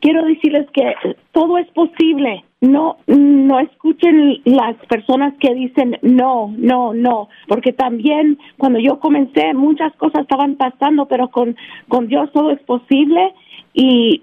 quiero 0.00 0.26
decirles 0.26 0.66
que 0.74 0.92
todo 1.32 1.56
es 1.56 1.66
posible. 1.68 2.44
No, 2.60 2.98
no 3.06 3.60
escuchen 3.60 4.42
las 4.44 4.74
personas 4.88 5.32
que 5.40 5.54
dicen 5.54 5.96
no, 6.02 6.52
no, 6.58 6.92
no, 6.92 7.28
porque 7.46 7.72
también 7.72 8.36
cuando 8.56 8.80
yo 8.80 8.98
comencé 8.98 9.54
muchas 9.54 9.94
cosas 9.94 10.22
estaban 10.22 10.56
pasando, 10.56 11.06
pero 11.06 11.30
con, 11.30 11.56
con 11.86 12.08
Dios 12.08 12.30
todo 12.32 12.50
es 12.50 12.60
posible 12.62 13.32
y 13.72 14.22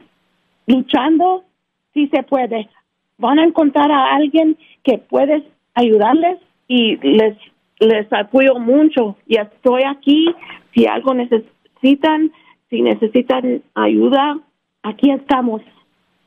luchando 0.68 1.44
sí 1.94 2.10
se 2.13 2.24
puede 2.24 2.68
van 3.18 3.39
a 3.39 3.46
encontrar 3.46 3.92
a 3.92 4.15
alguien 4.15 4.58
que 4.84 4.98
puede 4.98 5.44
ayudarles 5.75 6.39
y 6.67 6.98
les 6.98 7.38
les 7.79 8.12
apoyo 8.12 8.55
mucho. 8.55 9.17
Y 9.27 9.38
estoy 9.38 9.84
aquí 9.84 10.27
si 10.74 10.86
algo 10.86 11.13
necesitan 11.13 12.32
si 12.70 12.82
necesitan 12.82 13.62
ayuda 13.75 14.39
aquí 14.84 15.12
estamos. 15.12 15.62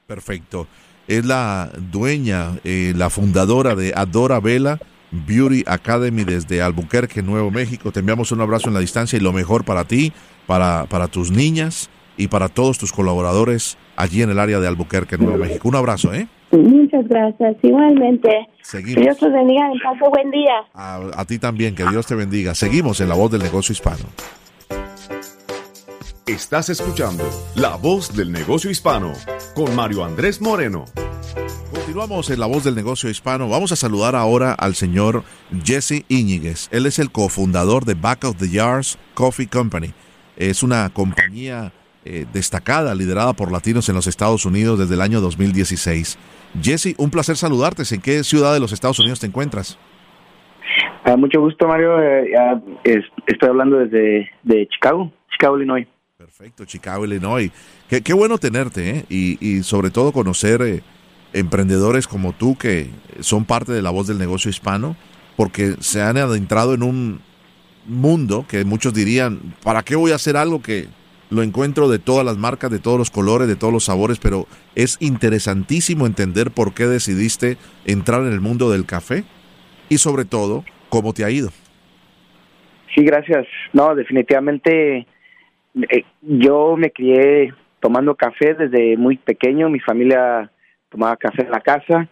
Perfecto. 0.07 0.67
Es 1.07 1.25
la 1.25 1.71
dueña 1.91 2.59
eh, 2.65 2.93
la 2.95 3.11
fundadora 3.11 3.75
de 3.75 3.93
Adora 3.97 4.41
Vela 4.41 4.79
Beauty 5.11 5.65
Academy 5.67 6.25
desde 6.25 6.61
Albuquerque 6.61 7.23
Nuevo 7.23 7.51
México. 7.51 7.93
Te 7.93 8.01
enviamos 8.01 8.31
un 8.31 8.43
abrazo 8.43 8.69
en 8.69 8.75
la 8.75 8.81
distancia 8.81 9.17
y 9.17 9.23
lo 9.23 9.33
mejor 9.33 9.65
para 9.65 9.85
ti 9.85 10.13
para 10.47 10.85
para 10.87 11.09
tus 11.09 11.31
niñas 11.31 11.91
y 12.17 12.29
para 12.29 12.49
todos 12.49 12.79
tus 12.79 12.93
colaboradores 12.93 13.79
allí 13.97 14.23
en 14.23 14.31
el 14.31 14.39
área 14.39 14.61
de 14.61 14.69
Albuquerque 14.69 15.17
Nuevo 15.17 15.39
México. 15.39 15.69
Un 15.69 15.77
abrazo 15.77 16.13
eh 16.13 16.29
Muchas 16.51 17.07
gracias. 17.09 17.57
Igualmente. 17.63 18.49
Seguimos. 18.63 19.03
Dios 19.03 19.19
te 19.19 19.29
bendiga. 19.29 19.67
En 19.67 20.11
buen 20.11 20.31
día. 20.31 20.65
A, 20.75 21.25
ti 21.27 21.39
también. 21.39 21.75
Que 21.75 21.85
Dios 21.87 22.07
te 22.07 22.15
bendiga. 22.15 22.55
Seguimos 22.55 23.01
en 23.01 23.09
La 23.09 23.15
Voz 23.15 23.31
del 23.31 23.43
Negocio 23.43 23.73
Hispano. 23.73 24.05
Estás 26.27 26.69
escuchando 26.69 27.25
La 27.55 27.77
Voz 27.77 28.15
del 28.15 28.31
Negocio 28.31 28.71
Hispano 28.71 29.13
con 29.55 29.75
Mario 29.75 30.05
Andrés 30.05 30.41
Moreno. 30.41 30.85
Continuamos 31.73 32.29
en 32.31 32.41
La 32.41 32.47
Voz 32.47 32.65
del 32.65 32.75
Negocio 32.75 33.09
Hispano. 33.09 33.49
Vamos 33.49 33.73
a 33.73 33.77
saludar 33.77 34.15
ahora 34.15 34.53
al 34.53 34.75
señor 34.75 35.25
Jesse 35.65 36.05
Íñiguez. 36.09 36.69
Él 36.71 36.87
es 36.87 36.99
el 36.99 37.11
cofundador 37.11 37.85
de 37.87 37.95
Back 37.95 38.25
of 38.25 38.37
the 38.37 38.49
Yards 38.49 38.99
Coffee 39.15 39.49
Company. 39.49 39.93
Es 40.37 40.63
una 40.63 40.91
compañía 40.91 41.73
eh, 42.05 42.27
destacada, 42.33 42.95
liderada 42.95 43.33
por 43.33 43.51
latinos 43.51 43.89
en 43.89 43.95
los 43.95 44.07
Estados 44.07 44.47
Unidos 44.47 44.79
desde 44.79 44.95
el 44.95 45.01
año 45.01 45.21
2016. 45.21 46.19
Jesse, 46.63 46.95
un 46.99 47.11
placer 47.11 47.37
saludarte. 47.37 47.83
¿En 47.95 48.01
qué 48.01 48.25
ciudad 48.25 48.53
de 48.53 48.61
los 48.61 48.73
Estados 48.73 48.99
Unidos 48.99 49.21
te 49.21 49.27
encuentras? 49.27 49.79
Ah, 51.05 51.17
mucho 51.17 51.41
gusto, 51.41 51.67
Mario. 51.67 52.01
Eh, 52.03 52.33
estoy 53.27 53.49
hablando 53.49 53.79
desde 53.79 54.31
de 54.43 54.69
Chicago, 54.69 55.13
Chicago, 55.31 55.57
Illinois. 55.57 55.87
Perfecto, 56.17 56.65
Chicago, 56.65 57.05
Illinois. 57.05 57.51
Qué, 57.89 58.13
bueno 58.13 58.39
tenerte 58.39 58.91
¿eh? 58.91 59.05
y, 59.09 59.63
sobre 59.63 59.91
todo 59.91 60.13
conocer 60.13 60.61
eh, 60.63 60.83
emprendedores 61.33 62.07
como 62.07 62.33
tú 62.33 62.57
que 62.57 62.91
son 63.21 63.45
parte 63.45 63.73
de 63.73 63.83
la 63.83 63.91
voz 63.91 64.07
del 64.09 64.19
negocio 64.19 64.51
hispano 64.51 64.97
porque 65.37 65.77
se 65.79 66.03
han 66.03 66.17
adentrado 66.17 66.75
en 66.75 66.83
un 66.83 67.21
mundo 67.87 68.45
que 68.49 68.65
muchos 68.65 68.93
dirían, 68.93 69.55
¿para 69.63 69.83
qué 69.83 69.97
voy 69.97 70.13
a 70.13 70.17
hacer 70.17 70.37
algo 70.37 70.61
que 70.61 70.89
lo 71.31 71.43
encuentro 71.43 71.89
de 71.89 71.99
todas 71.99 72.25
las 72.25 72.37
marcas, 72.39 72.71
de 72.71 72.79
todos 72.79 72.99
los 72.99 73.11
colores, 73.11 73.49
de 73.49 73.57
todos 73.57 73.73
los 73.73 73.85
sabores, 73.85 74.19
pero 74.19 74.47
es 74.75 74.97
interesantísimo 75.01 76.07
entender 76.07 76.51
por 76.51 76.75
qué 76.75 76.87
decidiste 76.87 77.57
entrar 77.85 78.23
en 78.23 78.33
el 78.33 78.41
mundo 78.41 78.71
del 78.71 78.87
café 78.87 79.25
y 79.89 79.99
sobre 79.99 80.25
todo, 80.25 80.65
cómo 80.89 81.13
te 81.13 81.25
ha 81.25 81.31
ido. 81.31 81.51
Sí, 82.95 83.05
gracias. 83.05 83.47
No, 83.73 83.95
definitivamente 83.95 85.07
eh, 85.75 86.05
yo 86.23 86.77
me 86.77 86.91
crié 86.91 87.53
tomando 87.81 88.15
café 88.15 88.55
desde 88.55 88.97
muy 88.97 89.17
pequeño, 89.17 89.69
mi 89.69 89.81
familia 89.81 90.51
tomaba 90.89 91.17
café 91.17 91.43
en 91.43 91.51
la 91.51 91.61
casa, 91.61 92.09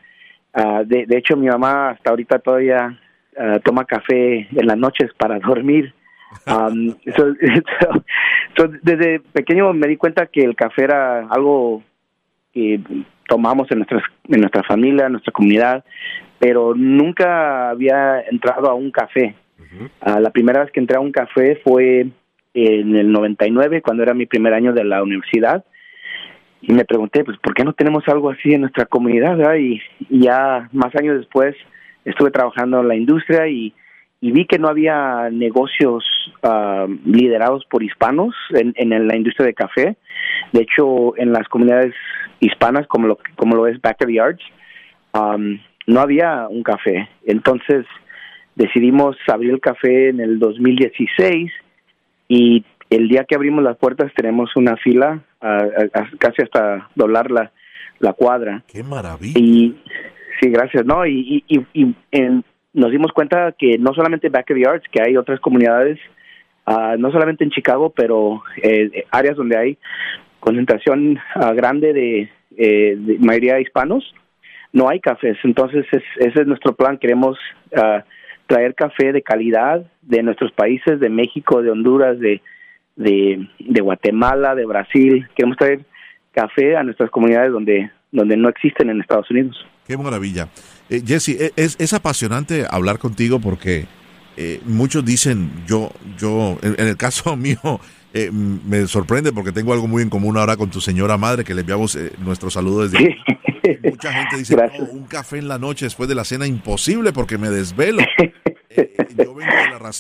uh, 0.54 0.84
de, 0.84 1.06
de, 1.06 1.18
hecho 1.18 1.36
mi 1.36 1.46
mamá 1.46 1.90
hasta 1.90 2.10
ahorita 2.10 2.38
todavía 2.38 2.98
uh, 3.36 3.58
toma 3.60 3.84
café 3.84 4.46
en 4.50 4.66
las 4.66 4.76
noches 4.76 5.10
para 5.18 5.38
dormir. 5.38 5.92
Um, 6.46 6.94
desde 8.82 9.20
pequeño 9.20 9.72
me 9.72 9.86
di 9.86 9.96
cuenta 9.96 10.26
que 10.26 10.40
el 10.40 10.56
café 10.56 10.84
era 10.84 11.26
algo 11.28 11.82
que 12.52 12.80
tomamos 13.28 13.70
en, 13.70 13.78
nuestras, 13.78 14.02
en 14.28 14.40
nuestra 14.40 14.62
familia, 14.62 15.06
en 15.06 15.12
nuestra 15.12 15.32
comunidad, 15.32 15.84
pero 16.38 16.74
nunca 16.74 17.70
había 17.70 18.20
entrado 18.30 18.70
a 18.70 18.74
un 18.74 18.90
café. 18.90 19.34
Ah, 20.00 20.20
la 20.20 20.30
primera 20.30 20.62
vez 20.62 20.72
que 20.72 20.80
entré 20.80 20.96
a 20.96 21.00
un 21.00 21.12
café 21.12 21.60
fue 21.64 22.06
en 22.54 22.96
el 22.96 23.12
99, 23.12 23.82
cuando 23.82 24.02
era 24.02 24.14
mi 24.14 24.26
primer 24.26 24.54
año 24.54 24.72
de 24.72 24.84
la 24.84 25.02
universidad, 25.02 25.64
y 26.62 26.72
me 26.72 26.84
pregunté, 26.84 27.24
pues, 27.24 27.36
¿por 27.38 27.54
qué 27.54 27.64
no 27.64 27.74
tenemos 27.74 28.04
algo 28.08 28.30
así 28.30 28.52
en 28.52 28.62
nuestra 28.62 28.86
comunidad? 28.86 29.38
Y, 29.56 29.80
y, 30.08 30.20
ya 30.20 30.68
más 30.72 30.94
años 30.96 31.18
después 31.18 31.54
estuve 32.04 32.30
trabajando 32.30 32.80
en 32.80 32.88
la 32.88 32.96
industria 32.96 33.46
y 33.46 33.74
y 34.26 34.32
vi 34.32 34.44
que 34.44 34.58
no 34.58 34.66
había 34.66 35.30
negocios 35.30 36.04
uh, 36.42 36.88
liderados 37.04 37.64
por 37.66 37.84
hispanos 37.84 38.34
en, 38.50 38.74
en, 38.74 39.06
la 39.06 39.16
industria 39.16 39.46
de 39.46 39.54
café. 39.54 39.96
De 40.52 40.62
hecho, 40.62 41.16
en 41.16 41.32
las 41.32 41.46
comunidades 41.48 41.94
hispanas, 42.40 42.88
como 42.88 43.06
lo, 43.06 43.18
como 43.36 43.54
lo 43.54 43.68
es 43.68 43.80
Back 43.80 43.98
of 44.00 44.08
the 44.08 44.14
Yards, 44.14 44.42
um, 45.14 45.60
no 45.86 46.00
había 46.00 46.48
un 46.48 46.64
café. 46.64 47.08
Entonces 47.24 47.86
decidimos 48.56 49.16
abrir 49.28 49.52
el 49.52 49.60
café 49.60 50.08
en 50.08 50.18
el 50.18 50.40
2016 50.40 51.52
y 52.26 52.64
el 52.90 53.06
día 53.06 53.26
que 53.28 53.36
abrimos 53.36 53.62
las 53.62 53.76
puertas 53.76 54.12
tenemos 54.16 54.50
una 54.56 54.76
fila 54.76 55.20
uh, 55.40 56.18
casi 56.18 56.42
hasta 56.42 56.88
doblar 56.96 57.30
la, 57.30 57.52
la 58.00 58.12
cuadra. 58.12 58.64
¡Qué 58.66 58.82
maravilla! 58.82 59.38
Y 59.38 59.76
sí, 60.40 60.50
gracias. 60.50 60.84
No, 60.84 61.06
y, 61.06 61.44
y, 61.46 61.64
y 61.72 61.94
en, 62.10 62.42
nos 62.76 62.90
dimos 62.90 63.10
cuenta 63.12 63.52
que 63.58 63.78
no 63.78 63.94
solamente 63.94 64.28
Back 64.28 64.50
of 64.50 64.56
the 64.56 64.68
Arts, 64.68 64.86
que 64.92 65.00
hay 65.02 65.16
otras 65.16 65.40
comunidades, 65.40 65.98
uh, 66.66 66.96
no 66.98 67.10
solamente 67.10 67.42
en 67.42 67.50
Chicago, 67.50 67.90
pero 67.90 68.42
eh, 68.62 69.04
áreas 69.10 69.36
donde 69.36 69.56
hay 69.56 69.78
concentración 70.40 71.18
uh, 71.36 71.54
grande 71.54 71.94
de, 71.94 72.30
eh, 72.58 72.96
mayoría 73.18 73.54
de 73.54 73.62
hispanos, 73.62 74.14
no 74.74 74.90
hay 74.90 75.00
cafés. 75.00 75.38
Entonces, 75.42 75.86
es, 75.90 76.02
ese 76.18 76.42
es 76.42 76.46
nuestro 76.46 76.74
plan. 76.74 76.98
Queremos 76.98 77.38
uh, 77.72 78.02
traer 78.46 78.74
café 78.74 79.10
de 79.10 79.22
calidad 79.22 79.86
de 80.02 80.22
nuestros 80.22 80.52
países, 80.52 81.00
de 81.00 81.08
México, 81.08 81.62
de 81.62 81.70
Honduras, 81.70 82.20
de, 82.20 82.42
de, 82.94 83.48
de 83.58 83.80
Guatemala, 83.80 84.54
de 84.54 84.66
Brasil. 84.66 85.26
Queremos 85.34 85.56
traer 85.56 85.80
café 86.32 86.76
a 86.76 86.82
nuestras 86.82 87.08
comunidades 87.08 87.52
donde, 87.52 87.90
donde 88.12 88.36
no 88.36 88.50
existen 88.50 88.90
en 88.90 89.00
Estados 89.00 89.30
Unidos. 89.30 89.66
Qué 89.86 89.96
maravilla. 89.96 90.48
Eh, 90.90 91.02
Jesse, 91.06 91.30
e, 91.30 91.52
es, 91.56 91.76
es, 91.78 91.92
apasionante 91.92 92.66
hablar 92.70 92.98
contigo 92.98 93.40
porque 93.40 93.86
eh, 94.36 94.60
muchos 94.64 95.04
dicen, 95.04 95.50
yo, 95.66 95.90
yo, 96.18 96.58
en, 96.62 96.74
el 96.78 96.96
caso 96.96 97.36
mío, 97.36 97.58
eh, 98.12 98.30
me 98.30 98.86
sorprende 98.86 99.32
porque 99.32 99.52
tengo 99.52 99.72
algo 99.72 99.86
muy 99.86 100.02
en 100.02 100.10
común 100.10 100.36
ahora 100.36 100.56
con 100.56 100.70
tu 100.70 100.80
señora 100.80 101.16
madre, 101.16 101.44
que 101.44 101.54
le 101.54 101.62
enviamos 101.62 101.96
eh, 101.96 102.12
nuestro 102.18 102.50
saludo 102.50 102.86
desde... 102.86 103.16
Mucha 103.82 104.12
gente 104.12 104.36
dice, 104.36 104.54
un 104.92 105.06
café 105.06 105.38
en 105.38 105.48
la 105.48 105.58
noche 105.58 105.86
después 105.86 106.08
de 106.08 106.14
la 106.14 106.22
cena, 106.22 106.46
imposible 106.46 107.12
porque 107.12 107.36
me 107.36 107.50
desvelo. 107.50 108.00
yo 109.16 109.34
vengo 109.34 109.52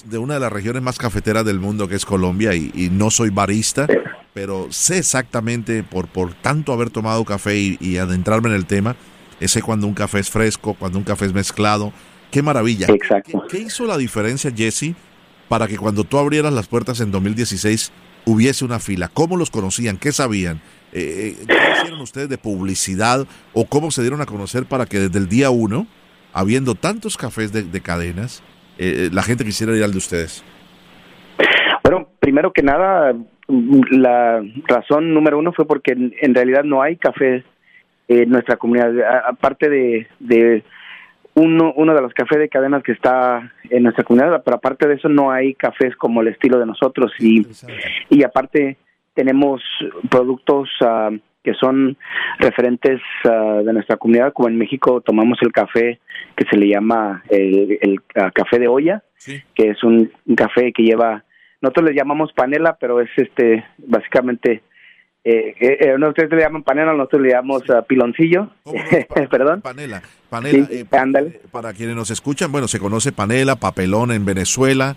de, 0.04 0.18
una 0.18 0.34
de 0.34 0.40
las 0.40 0.52
regiones 0.52 0.82
más 0.82 0.98
cafeteras 0.98 1.44
del 1.44 1.58
mundo, 1.58 1.88
que 1.88 1.96
es 1.96 2.04
Colombia, 2.04 2.54
y, 2.54 2.90
no 2.92 3.10
soy 3.10 3.30
barista, 3.30 3.88
pero 4.34 4.68
sé 4.70 4.98
exactamente, 4.98 5.82
por, 5.82 6.06
por 6.06 6.34
tanto 6.34 6.72
haber 6.72 6.90
tomado 6.90 7.24
café 7.24 7.58
y, 7.58 7.76
y 7.80 7.96
adentrarme 7.96 8.50
en 8.50 8.54
el 8.54 8.66
tema, 8.66 8.94
ese 9.40 9.62
cuando 9.62 9.86
un 9.86 9.94
café 9.94 10.18
es 10.18 10.30
fresco, 10.30 10.74
cuando 10.74 10.98
un 10.98 11.04
café 11.04 11.26
es 11.26 11.32
mezclado. 11.32 11.92
Qué 12.30 12.42
maravilla. 12.42 12.86
Exacto. 12.88 13.44
¿Qué, 13.48 13.58
hizo 13.58 13.86
la 13.86 13.96
diferencia, 13.96 14.50
Jesse, 14.54 14.94
para 15.48 15.66
que 15.66 15.76
cuando 15.76 16.04
tú 16.04 16.18
abrieras 16.18 16.52
las 16.52 16.66
puertas 16.66 17.00
en 17.00 17.10
2016 17.10 17.92
hubiese 18.24 18.64
una 18.64 18.78
fila? 18.78 19.08
¿Cómo 19.12 19.36
los 19.36 19.50
conocían? 19.50 19.96
¿Qué 19.96 20.12
sabían? 20.12 20.60
Eh, 20.92 21.36
¿Qué 21.46 21.56
hicieron 21.76 22.00
ustedes 22.00 22.28
de 22.28 22.38
publicidad 22.38 23.26
o 23.52 23.66
cómo 23.66 23.90
se 23.90 24.02
dieron 24.02 24.20
a 24.20 24.26
conocer 24.26 24.66
para 24.66 24.86
que 24.86 24.98
desde 24.98 25.18
el 25.18 25.28
día 25.28 25.50
uno 25.50 25.86
habiendo 26.32 26.74
tantos 26.74 27.16
cafés 27.16 27.52
de, 27.52 27.80
cadenas, 27.80 28.42
eh, 28.78 29.08
la 29.10 29.22
gente 29.22 29.42
quisiera 29.44 29.74
ir 29.74 29.82
al 29.82 29.92
de 29.92 29.98
ustedes? 29.98 30.44
Bueno, 31.82 32.08
primero 32.20 32.52
que 32.52 32.62
nada, 32.62 33.14
la 33.48 34.42
razón 34.66 35.14
número 35.14 35.38
uno 35.38 35.52
fue 35.52 35.66
porque 35.66 35.92
en, 35.92 36.34
realidad 36.34 36.64
no 36.64 36.82
hay 36.82 36.96
cafés 36.96 37.44
en 38.08 38.30
nuestra 38.30 38.56
comunidad. 38.56 38.92
aparte 39.26 39.68
de, 39.68 40.06
de 40.20 40.62
uno, 41.34 41.72
uno 41.76 41.94
de 41.94 42.00
los 42.00 42.14
cafés 42.14 42.38
de 42.38 42.48
cadenas 42.48 42.82
que 42.82 42.92
está 42.92 43.52
en 43.68 43.82
nuestra 43.82 44.04
comunidad, 44.04 44.42
pero 44.42 44.56
aparte 44.56 44.88
de 44.88 44.94
eso 44.94 45.08
no 45.08 45.30
hay 45.30 45.54
cafés 45.54 45.94
como 45.96 46.22
el 46.22 46.28
estilo 46.28 46.58
de 46.58 46.66
nosotros 46.66 47.12
y, 47.18 47.46
y 48.08 48.24
aparte 48.24 48.78
tenemos 49.14 49.62
productos 50.08 50.70
ah, 50.80 51.10
que 51.42 51.52
son 51.54 51.96
referentes 52.38 53.00
ah, 53.24 53.60
de 53.64 53.72
nuestra 53.72 53.96
comunidad, 53.96 54.32
como 54.32 54.48
en 54.48 54.56
México 54.56 55.02
tomamos 55.02 55.38
el 55.42 55.52
café 55.52 56.00
que 56.36 56.46
se 56.48 56.56
le 56.56 56.68
llama 56.68 57.22
el, 57.28 58.00
ah, 58.14 58.30
café 58.32 58.58
de 58.58 58.68
olla, 58.68 59.02
que 59.54 59.70
es 59.70 59.84
un, 59.84 60.10
café 60.36 60.72
que 60.72 60.84
lleva, 60.84 61.24
nosotros 61.60 61.90
le 61.90 61.94
llamamos 61.94 62.32
panela, 62.32 62.76
pero 62.80 63.00
es 63.00 63.10
este 63.16 63.64
básicamente 63.78 64.62
eh, 65.28 65.54
eh, 65.58 65.78
eh 65.80 66.08
ustedes 66.08 66.30
le 66.30 66.42
llaman 66.42 66.62
panela, 66.62 66.92
nosotros 66.92 67.22
le 67.22 67.30
llamamos 67.30 67.62
piloncillo. 67.88 68.50
Perdón. 69.30 69.60
Panela. 69.60 70.02
Panela. 70.28 70.68
Eh, 70.70 70.84
para 71.50 71.72
quienes 71.72 71.96
nos 71.96 72.10
escuchan, 72.10 72.52
bueno, 72.52 72.68
se 72.68 72.78
conoce 72.78 73.12
panela, 73.12 73.56
papelón 73.56 74.12
en 74.12 74.24
Venezuela, 74.24 74.96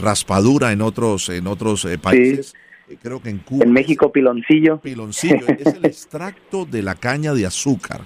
raspadura 0.00 0.72
en 0.72 0.82
otros 0.82 1.28
en 1.28 1.46
otros 1.46 1.86
países. 2.00 2.54
Eh, 2.88 2.96
creo 3.00 3.20
que 3.20 3.30
en 3.30 3.38
Cuba. 3.38 3.64
En 3.64 3.72
México, 3.72 4.10
piloncillo. 4.12 4.80
Piloncillo, 4.80 5.46
es 5.58 5.74
el 5.74 5.84
extracto 5.84 6.64
de 6.64 6.82
la 6.82 6.94
caña 6.94 7.34
de 7.34 7.46
azúcar 7.46 8.00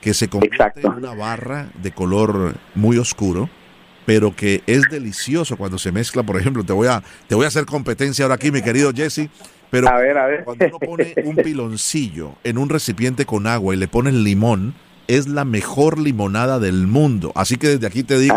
que 0.00 0.14
se 0.14 0.28
convierte 0.28 0.80
en 0.80 0.92
una 0.92 1.14
barra 1.14 1.68
de 1.82 1.90
color 1.90 2.54
muy 2.74 2.98
oscuro, 2.98 3.50
pero 4.06 4.34
que 4.34 4.62
es 4.66 4.82
delicioso 4.90 5.56
cuando 5.56 5.76
se 5.76 5.90
mezcla, 5.90 6.22
por 6.22 6.36
ejemplo, 6.36 6.64
te 6.64 6.72
voy 6.72 6.86
a 6.86 7.02
te 7.26 7.34
voy 7.34 7.44
a 7.44 7.48
hacer 7.48 7.66
competencia 7.66 8.24
ahora 8.24 8.36
aquí, 8.36 8.52
mi 8.52 8.62
querido 8.62 8.92
Jesse, 8.94 9.28
pero 9.70 9.88
a 9.88 9.98
ver, 9.98 10.18
a 10.18 10.26
ver. 10.26 10.44
cuando 10.44 10.66
uno 10.66 10.78
pone 10.78 11.14
un 11.24 11.36
piloncillo 11.44 12.34
en 12.44 12.58
un 12.58 12.68
recipiente 12.68 13.26
con 13.26 13.46
agua 13.46 13.74
y 13.74 13.78
le 13.78 13.88
pones 13.88 14.14
limón, 14.14 14.74
es 15.06 15.28
la 15.28 15.44
mejor 15.44 15.98
limonada 15.98 16.58
del 16.58 16.86
mundo. 16.86 17.32
Así 17.34 17.56
que 17.56 17.68
desde 17.68 17.86
aquí 17.86 18.02
te 18.02 18.18
digo, 18.18 18.36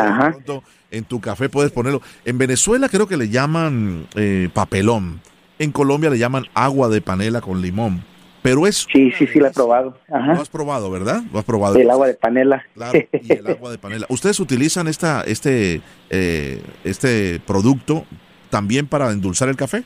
en 0.89 1.03
tu 1.03 1.19
café 1.21 1.50
puedes 1.50 1.71
ponerlo. 1.71 2.01
En 2.25 2.38
Venezuela 2.38 2.89
creo 2.89 3.07
que 3.07 3.17
le 3.17 3.29
llaman 3.29 4.07
eh, 4.15 4.50
papelón 4.53 5.21
en 5.61 5.71
Colombia 5.71 6.09
le 6.09 6.17
llaman 6.17 6.45
agua 6.55 6.89
de 6.89 7.01
panela 7.01 7.39
con 7.39 7.61
limón. 7.61 8.03
Pero 8.41 8.65
es. 8.65 8.88
Sí, 8.91 9.11
sí, 9.11 9.27
sí, 9.27 9.39
lo 9.39 9.47
he 9.47 9.51
probado. 9.51 9.95
Lo 10.07 10.41
has 10.41 10.50
probado, 10.50 10.89
¿verdad? 10.89 11.21
Lo 11.31 11.38
has 11.38 11.45
probado. 11.45 11.75
El 11.75 11.91
agua 11.91 12.07
de 12.07 12.15
panela. 12.15 12.65
Claro, 12.73 13.00
y 13.11 13.31
el 13.31 13.45
agua 13.45 13.69
de 13.69 13.77
panela. 13.77 14.07
¿Ustedes 14.09 14.39
utilizan 14.39 14.88
esta, 14.88 15.21
este, 15.21 15.83
eh, 16.09 16.63
este 16.83 17.39
producto 17.45 18.05
también 18.50 18.88
para 18.88 19.11
endulzar 19.11 19.50
el 19.50 19.55
café? 19.55 19.83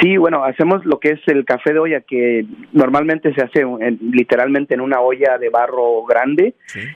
Sí, 0.00 0.16
bueno, 0.16 0.44
hacemos 0.44 0.84
lo 0.86 0.98
que 0.98 1.10
es 1.10 1.20
el 1.26 1.44
café 1.44 1.74
de 1.74 1.78
olla, 1.78 2.00
que 2.00 2.46
normalmente 2.72 3.34
se 3.34 3.42
hace 3.42 3.64
literalmente 4.00 4.72
en 4.72 4.80
una 4.80 5.00
olla 5.00 5.36
de 5.36 5.50
barro 5.50 6.04
grande, 6.04 6.54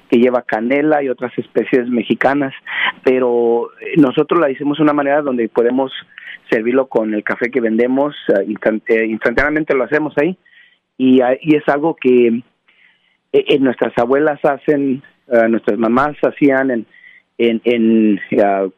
que 0.08 0.18
lleva 0.18 0.42
canela 0.42 1.02
y 1.02 1.10
otras 1.10 1.36
especies 1.36 1.86
mexicanas, 1.88 2.54
pero 3.04 3.68
nosotros 3.96 4.40
la 4.40 4.50
hicimos 4.50 4.78
de 4.78 4.84
una 4.84 4.94
manera 4.94 5.20
donde 5.20 5.50
podemos 5.50 5.92
servirlo 6.50 6.86
con 6.86 7.12
el 7.12 7.22
café 7.24 7.50
que 7.50 7.60
vendemos, 7.60 8.16
eh, 8.28 8.54
eh, 8.86 9.06
instantáneamente 9.06 9.76
lo 9.76 9.84
hacemos 9.84 10.14
ahí, 10.16 10.38
y, 10.96 11.20
y, 11.42 11.56
es 11.56 11.68
algo 11.68 11.94
que 11.94 12.42
eh, 13.32 13.58
nuestras 13.60 13.92
abuelas 13.98 14.42
hacen, 14.44 15.02
nuestras 15.50 15.78
mamás 15.78 16.16
hacían 16.22 16.70
en, 16.70 16.86
en, 17.36 17.60
en 17.64 18.20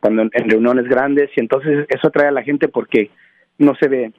cuando 0.00 0.22
en 0.22 0.50
reuniones 0.50 0.86
grandes, 0.86 1.30
y 1.36 1.40
entonces 1.40 1.86
eso 1.88 2.08
atrae 2.08 2.26
a 2.26 2.32
la 2.32 2.42
gente 2.42 2.66
porque 2.66 3.10
no 3.60 3.74
se 3.76 3.88
ve 3.88 4.12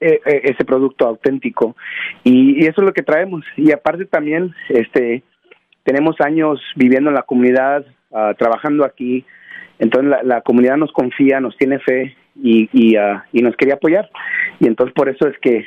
ese 0.00 0.64
producto 0.64 1.06
auténtico 1.06 1.76
y, 2.24 2.66
eso 2.66 2.80
es 2.80 2.86
lo 2.86 2.92
que 2.92 3.04
traemos 3.04 3.44
y 3.56 3.70
aparte 3.70 4.04
también 4.04 4.52
este 4.68 5.22
tenemos 5.84 6.20
años 6.20 6.60
viviendo 6.74 7.10
en 7.10 7.14
la 7.14 7.22
comunidad 7.22 7.86
ah, 8.12 8.34
trabajando 8.36 8.84
aquí 8.84 9.24
entonces 9.78 10.10
la, 10.10 10.22
la, 10.24 10.40
comunidad 10.40 10.76
nos 10.76 10.90
confía 10.90 11.38
nos 11.38 11.56
tiene 11.56 11.78
fe 11.78 12.16
y, 12.36 12.68
y, 12.72 12.96
uh, 12.96 13.20
y 13.32 13.42
nos 13.42 13.56
quería 13.56 13.74
apoyar. 13.74 14.08
Y 14.60 14.66
entonces 14.66 14.94
por 14.94 15.08
eso 15.08 15.26
es 15.28 15.38
que, 15.38 15.66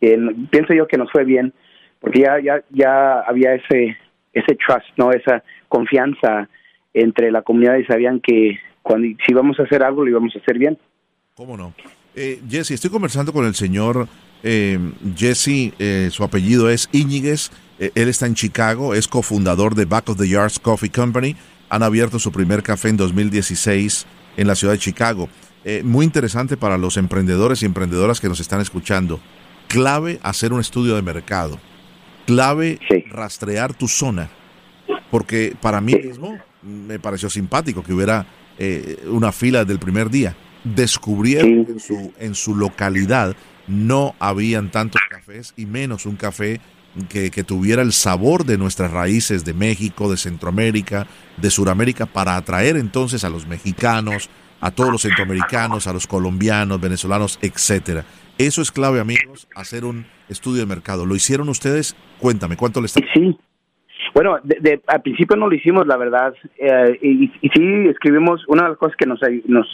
que, 0.00 0.18
pienso 0.50 0.74
yo 0.74 0.86
que 0.86 0.96
nos 0.98 1.10
fue 1.10 1.24
bien, 1.24 1.52
porque 2.00 2.20
ya, 2.20 2.40
ya, 2.40 2.62
ya 2.70 3.20
había 3.20 3.54
ese, 3.54 3.96
ese 4.32 4.56
trust, 4.56 4.86
¿no? 4.96 5.10
Esa 5.12 5.42
confianza 5.68 6.48
entre 6.94 7.30
la 7.30 7.42
comunidad 7.42 7.76
y 7.76 7.84
sabían 7.84 8.20
que 8.20 8.58
cuando 8.82 9.06
si 9.24 9.32
íbamos 9.32 9.60
a 9.60 9.64
hacer 9.64 9.82
algo 9.82 10.04
lo 10.04 10.10
íbamos 10.10 10.34
a 10.34 10.38
hacer 10.40 10.58
bien. 10.58 10.78
¿Cómo 11.34 11.56
no? 11.56 11.72
Eh, 12.14 12.40
Jesse, 12.48 12.72
estoy 12.72 12.90
conversando 12.90 13.32
con 13.32 13.46
el 13.46 13.54
señor 13.54 14.08
eh, 14.42 14.78
Jesse, 15.16 15.72
eh, 15.78 16.08
su 16.10 16.24
apellido 16.24 16.70
es 16.70 16.88
Íñiguez, 16.92 17.50
eh, 17.78 17.90
él 17.94 18.08
está 18.08 18.26
en 18.26 18.34
Chicago, 18.34 18.94
es 18.94 19.06
cofundador 19.06 19.74
de 19.74 19.84
Back 19.84 20.08
of 20.08 20.18
the 20.18 20.28
Yards 20.28 20.58
Coffee 20.58 20.90
Company, 20.90 21.36
han 21.68 21.82
abierto 21.82 22.18
su 22.18 22.32
primer 22.32 22.62
café 22.62 22.88
en 22.88 22.96
2016 22.96 24.06
en 24.36 24.46
la 24.46 24.54
ciudad 24.54 24.74
de 24.74 24.78
Chicago. 24.78 25.28
Muy 25.84 26.06
interesante 26.06 26.56
para 26.56 26.78
los 26.78 26.96
emprendedores 26.96 27.62
y 27.62 27.66
emprendedoras 27.66 28.18
que 28.18 28.28
nos 28.28 28.40
están 28.40 28.62
escuchando. 28.62 29.20
Clave 29.68 30.18
hacer 30.22 30.54
un 30.54 30.60
estudio 30.60 30.96
de 30.96 31.02
mercado. 31.02 31.60
Clave 32.26 32.80
rastrear 33.10 33.74
tu 33.74 33.86
zona. 33.86 34.30
Porque 35.10 35.54
para 35.60 35.82
mí 35.82 35.94
mismo 35.94 36.38
me 36.62 36.98
pareció 36.98 37.28
simpático 37.28 37.82
que 37.84 37.92
hubiera 37.92 38.26
una 39.06 39.32
fila 39.32 39.66
del 39.66 39.78
primer 39.78 40.08
día. 40.08 40.34
Descubrieron 40.64 41.64
que 41.64 41.72
en 41.72 41.80
su, 41.80 42.12
en 42.18 42.34
su 42.34 42.54
localidad 42.54 43.34
no 43.66 44.14
habían 44.18 44.70
tantos 44.70 45.00
cafés 45.08 45.54
y 45.56 45.66
menos 45.66 46.06
un 46.06 46.16
café 46.16 46.60
que, 47.08 47.30
que, 47.30 47.44
tuviera 47.44 47.82
el 47.82 47.92
sabor 47.92 48.44
de 48.44 48.58
nuestras 48.58 48.90
raíces 48.90 49.44
de 49.44 49.54
México, 49.54 50.10
de 50.10 50.16
Centroamérica, 50.16 51.06
de 51.36 51.50
Suramérica, 51.50 52.06
para 52.06 52.36
atraer 52.36 52.76
entonces 52.76 53.22
a 53.24 53.30
los 53.30 53.46
mexicanos, 53.46 54.28
a 54.60 54.70
todos 54.70 54.90
los 54.90 55.02
centroamericanos, 55.02 55.86
a 55.86 55.92
los 55.92 56.06
colombianos, 56.06 56.80
venezolanos, 56.80 57.38
etcétera. 57.42 58.04
Eso 58.38 58.62
es 58.62 58.72
clave, 58.72 59.00
amigos, 59.00 59.48
hacer 59.54 59.84
un 59.84 60.06
estudio 60.28 60.60
de 60.60 60.66
mercado. 60.66 61.06
¿Lo 61.06 61.14
hicieron 61.14 61.48
ustedes? 61.48 61.96
Cuéntame, 62.18 62.56
¿cuánto 62.56 62.80
le 62.80 62.86
está? 62.86 63.00
Sí. 63.12 63.36
Bueno, 64.14 64.38
de, 64.42 64.80
al 64.86 65.02
principio 65.02 65.36
no 65.36 65.48
lo 65.48 65.54
hicimos, 65.54 65.86
la 65.86 65.96
verdad. 65.96 66.34
Eh, 66.58 66.98
y, 67.02 67.48
sí 67.48 67.88
escribimos, 67.88 68.42
una 68.48 68.64
de 68.64 68.68
las 68.70 68.78
cosas 68.78 68.96
que 68.96 69.06
nos, 69.06 69.20
nos, 69.46 69.66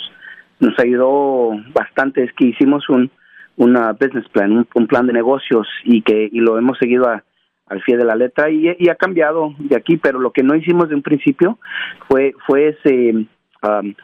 nos 0.60 0.78
ayudó 0.78 1.52
bastante 1.72 2.24
es 2.24 2.32
que 2.32 2.46
hicimos 2.46 2.88
un 2.88 3.10
una 3.58 3.92
business 3.92 4.28
plan, 4.28 4.66
un, 4.74 4.86
plan 4.86 5.06
de 5.06 5.14
negocios 5.14 5.66
y 5.82 6.02
que 6.02 6.28
y 6.30 6.40
lo 6.40 6.58
hemos 6.58 6.76
seguido 6.78 7.08
al 7.08 7.80
pie 7.80 7.96
de 7.96 8.04
la 8.04 8.14
letra 8.14 8.50
y, 8.50 8.68
ha 8.88 8.94
cambiado 8.94 9.54
de 9.58 9.76
aquí, 9.76 9.96
pero 9.96 10.18
lo 10.18 10.30
que 10.30 10.42
no 10.42 10.54
hicimos 10.54 10.90
de 10.90 10.94
un 10.94 11.02
principio 11.02 11.58
fue 12.06 12.34
fue 12.46 12.68
ese 12.68 13.26
Um, 13.62 13.94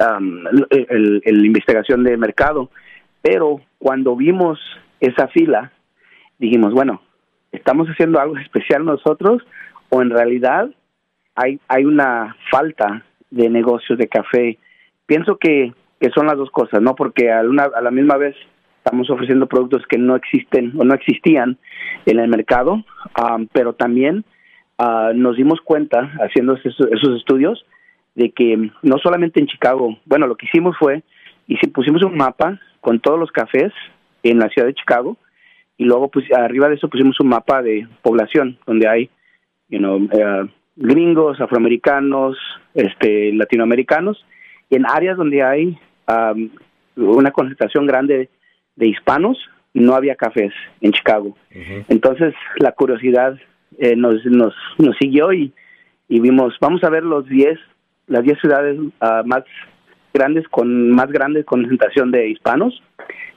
um, 0.00 0.44
el, 0.70 1.44
investigación 1.44 2.02
de 2.02 2.16
mercado. 2.16 2.70
Pero 3.20 3.60
cuando 3.78 4.16
vimos 4.16 4.58
esa 5.00 5.28
fila, 5.28 5.70
dijimos, 6.38 6.72
bueno, 6.72 7.02
¿estamos 7.52 7.88
haciendo 7.88 8.18
algo 8.18 8.36
especial 8.38 8.84
nosotros 8.84 9.42
o 9.90 10.02
en 10.02 10.10
realidad 10.10 10.70
hay, 11.34 11.60
hay 11.68 11.84
una 11.84 12.36
falta 12.50 13.04
de 13.30 13.48
negocios 13.48 13.98
de 13.98 14.08
café? 14.08 14.58
Pienso 15.06 15.36
que, 15.36 15.72
que 16.02 16.10
son 16.10 16.26
las 16.26 16.36
dos 16.36 16.50
cosas, 16.50 16.82
¿no? 16.82 16.96
Porque 16.96 17.30
a, 17.30 17.42
una, 17.42 17.62
a 17.62 17.80
la 17.80 17.92
misma 17.92 18.16
vez 18.16 18.34
estamos 18.78 19.08
ofreciendo 19.08 19.46
productos 19.46 19.86
que 19.88 19.98
no 19.98 20.16
existen 20.16 20.72
o 20.76 20.82
no 20.82 20.94
existían 20.94 21.56
en 22.06 22.18
el 22.18 22.28
mercado, 22.28 22.82
um, 23.22 23.46
pero 23.52 23.74
también 23.74 24.24
uh, 24.80 25.14
nos 25.14 25.36
dimos 25.36 25.60
cuenta, 25.60 26.10
haciendo 26.20 26.56
esos 26.56 27.16
estudios, 27.16 27.64
de 28.16 28.32
que 28.32 28.70
no 28.82 28.98
solamente 28.98 29.38
en 29.38 29.46
Chicago, 29.46 29.96
bueno, 30.04 30.26
lo 30.26 30.34
que 30.34 30.46
hicimos 30.46 30.76
fue, 30.76 31.04
y 31.46 31.56
si 31.58 31.68
pusimos 31.68 32.02
un 32.02 32.16
mapa 32.16 32.58
con 32.80 32.98
todos 32.98 33.20
los 33.20 33.30
cafés 33.30 33.72
en 34.24 34.40
la 34.40 34.48
ciudad 34.48 34.66
de 34.66 34.74
Chicago, 34.74 35.16
y 35.78 35.84
luego 35.84 36.08
pues 36.08 36.24
arriba 36.32 36.68
de 36.68 36.74
eso 36.74 36.88
pusimos 36.88 37.20
un 37.20 37.28
mapa 37.28 37.62
de 37.62 37.86
población, 38.02 38.58
donde 38.66 38.88
hay, 38.88 39.08
you 39.68 39.78
know, 39.78 40.08
eh, 40.12 40.48
gringos, 40.74 41.40
afroamericanos, 41.40 42.36
este, 42.74 43.32
latinoamericanos, 43.34 44.26
en 44.68 44.84
áreas 44.86 45.16
donde 45.16 45.44
hay 45.44 45.78
um, 46.12 46.50
una 46.96 47.30
concentración 47.30 47.86
grande 47.86 48.28
de 48.76 48.86
hispanos, 48.86 49.38
no 49.74 49.94
había 49.94 50.16
cafés 50.16 50.52
en 50.80 50.92
Chicago. 50.92 51.36
Entonces 51.88 52.34
la 52.58 52.72
curiosidad 52.72 53.38
eh, 53.78 53.96
nos, 53.96 54.24
nos, 54.26 54.54
nos 54.78 54.96
siguió 54.98 55.32
y, 55.32 55.52
y 56.08 56.20
vimos, 56.20 56.54
vamos 56.60 56.84
a 56.84 56.90
ver 56.90 57.02
los 57.04 57.26
10 57.26 57.58
las 58.06 58.24
10 58.24 58.38
ciudades 58.40 58.78
ah, 59.00 59.22
más 59.24 59.44
grandes 60.12 60.46
con 60.48 60.90
más 60.90 61.10
grande 61.10 61.44
concentración 61.44 62.10
de 62.10 62.28
hispanos. 62.28 62.82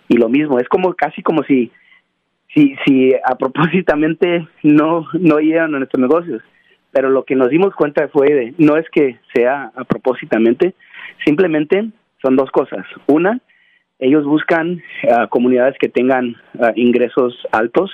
Y 0.07 0.17
lo 0.17 0.29
mismo 0.29 0.59
es 0.59 0.67
como 0.67 0.93
casi 0.93 1.23
como 1.23 1.43
si 1.43 1.71
si 2.53 2.75
si 2.85 3.13
a 3.13 3.35
propósitamente 3.35 4.47
no 4.63 5.07
no 5.13 5.39
llegan 5.39 5.73
a 5.75 5.79
nuestros 5.79 6.01
negocios. 6.01 6.43
Pero 6.91 7.09
lo 7.09 7.23
que 7.23 7.35
nos 7.35 7.49
dimos 7.49 7.73
cuenta 7.75 8.07
fue 8.07 8.27
de, 8.27 8.53
no 8.57 8.77
es 8.77 8.85
que 8.89 9.19
sea 9.33 9.71
a 9.75 9.83
propósitamente, 9.83 10.75
simplemente 11.25 11.89
son 12.25 12.35
dos 12.35 12.49
cosas. 12.49 12.85
Una, 13.05 13.39
ellos 13.99 14.25
buscan 14.25 14.81
ah, 15.11 15.27
comunidades 15.27 15.75
que 15.79 15.89
tengan 15.89 16.35
ah, 16.59 16.71
ingresos 16.75 17.38
altos 17.51 17.91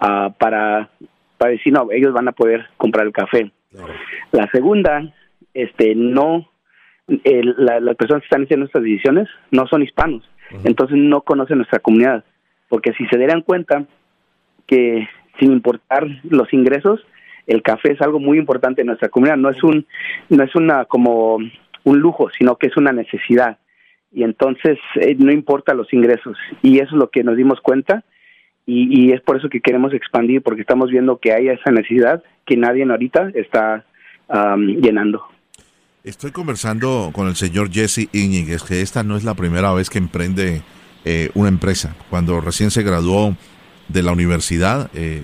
ah, 0.00 0.34
para, 0.38 0.90
para 1.38 1.52
decir, 1.52 1.72
no, 1.72 1.88
ellos 1.92 2.12
van 2.12 2.28
a 2.28 2.32
poder 2.32 2.66
comprar 2.76 3.06
el 3.06 3.12
café. 3.12 3.52
La 4.32 4.50
segunda, 4.50 5.14
este, 5.54 5.94
no, 5.94 6.50
las 7.06 7.96
personas 7.96 8.22
que 8.22 8.26
están 8.26 8.42
haciendo 8.42 8.66
estas 8.66 8.82
decisiones 8.82 9.28
no 9.52 9.68
son 9.68 9.82
hispanos, 9.82 10.28
entonces 10.64 10.96
no 10.98 11.20
conocen 11.20 11.58
nuestra 11.58 11.78
comunidad, 11.78 12.24
porque 12.68 12.92
si 12.94 13.06
se 13.06 13.16
dieran 13.16 13.42
cuenta 13.42 13.84
que 14.66 15.08
sin 15.38 15.52
importar 15.52 16.08
los 16.24 16.52
ingresos, 16.52 17.00
el 17.46 17.62
café 17.62 17.92
es 17.92 18.00
algo 18.00 18.18
muy 18.18 18.38
importante 18.38 18.80
en 18.80 18.88
nuestra 18.88 19.08
comunidad, 19.08 19.36
no 19.36 19.50
es 19.50 19.62
un, 19.62 19.86
no 20.28 20.42
es 20.42 20.54
una 20.56 20.84
como 20.86 21.38
un 21.84 22.00
lujo, 22.00 22.28
sino 22.36 22.56
que 22.56 22.68
es 22.68 22.76
una 22.76 22.92
necesidad 22.92 23.58
y 24.12 24.24
entonces 24.24 24.78
eh, 24.96 25.14
no 25.18 25.32
importa 25.32 25.74
los 25.74 25.92
ingresos 25.92 26.36
y 26.62 26.78
eso 26.78 26.90
es 26.94 26.98
lo 26.98 27.10
que 27.10 27.22
nos 27.22 27.36
dimos 27.36 27.60
cuenta 27.60 28.04
y, 28.66 29.12
es 29.12 29.20
por 29.22 29.36
eso 29.36 29.48
que 29.48 29.60
queremos 29.60 29.92
expandir 29.92 30.42
porque 30.42 30.60
estamos 30.60 30.90
viendo 30.90 31.18
que 31.18 31.32
hay 31.32 31.48
esa 31.48 31.72
necesidad 31.72 32.22
que 32.46 32.56
nadie 32.56 32.84
ahorita 32.84 33.32
está 33.34 33.84
llenando. 34.56 35.24
Estoy 36.04 36.30
conversando 36.30 37.10
con 37.12 37.26
el 37.26 37.34
señor 37.34 37.72
Jesse 37.72 38.08
Iñiguez 38.12 38.62
que 38.62 38.80
esta 38.80 39.02
no 39.02 39.16
es 39.16 39.24
la 39.24 39.34
primera 39.34 39.72
vez 39.72 39.90
que 39.90 39.98
emprende 39.98 40.62
eh, 41.04 41.30
una 41.34 41.48
empresa. 41.48 41.96
Cuando 42.10 42.40
recién 42.40 42.70
se 42.70 42.84
graduó 42.84 43.34
de 43.88 44.02
la 44.04 44.12
universidad, 44.12 44.88
eh, 44.94 45.22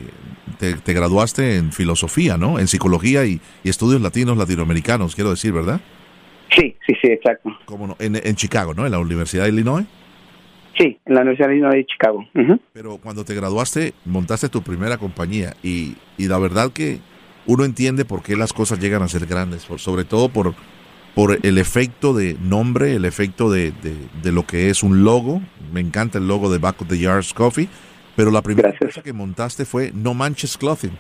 te, 0.59 0.93
graduaste 0.93 1.57
en 1.57 1.73
filosofía, 1.73 2.37
¿no? 2.37 2.59
En 2.59 2.67
psicología 2.67 3.27
y 3.27 3.41
estudios 3.63 4.01
latinos 4.01 4.39
latinoamericanos, 4.39 5.15
quiero 5.15 5.31
decir, 5.31 5.53
¿verdad? 5.53 5.81
Sí, 6.87 6.95
sí, 7.03 7.09
exacto. 7.09 7.51
¿Cómo 7.65 7.87
no? 7.87 7.97
En, 7.99 8.37
Chicago, 8.37 8.73
¿no? 8.73 8.87
En 8.87 8.93
la 8.93 8.99
Universidad 8.99 9.45
de 9.45 9.51
Illinois. 9.51 9.87
Sí, 10.79 10.99
en 11.05 11.15
la 11.15 11.23
Universidad 11.23 11.49
de 11.49 11.55
Illinois 11.55 11.75
de 11.75 11.87
Chicago. 11.87 12.25
Pero 12.73 12.99
cuando 12.99 13.25
te 13.25 13.35
graduaste, 13.35 13.95
montaste 14.05 14.49
tu 14.49 14.63
primera 14.63 14.99
compañía 14.99 15.55
y, 15.63 15.97
y 16.17 16.29
la 16.29 16.39
verdad 16.39 16.71
que 16.73 16.99
uno 17.47 17.65
entiende 17.65 18.05
por 18.05 18.23
qué 18.23 18.37
las 18.37 18.53
cosas 18.53 18.79
llegan 18.79 19.03
a 19.03 19.09
ser 19.09 19.27
grandes, 19.27 19.67
sobre 19.77 20.05
todo 20.05 20.29
por, 20.29 20.55
por 21.15 21.39
el 21.45 21.59
efecto 21.59 22.13
de 22.13 22.37
nombre, 22.41 22.95
el 22.95 23.05
efecto 23.05 23.51
de, 23.51 23.73
de, 24.23 24.33
lo 24.33 24.47
que 24.47 24.71
es 24.71 24.83
un 24.83 25.03
logo. 25.03 25.41
Me 25.73 25.81
encanta 25.81 26.19
el 26.19 26.29
logo 26.29 26.53
de 26.53 26.59
Back 26.59 26.83
of 26.83 26.89
the 26.89 26.99
Yards 26.99 27.33
Coffee, 27.35 27.69
pero 28.15 28.31
la 28.31 28.43
primera 28.43 28.77
cosa 28.79 29.03
que 29.03 29.13
montaste 29.13 29.65
fue 29.65 29.91
No 29.93 30.15
Manches 30.15 30.57
Clothing. 30.57 30.97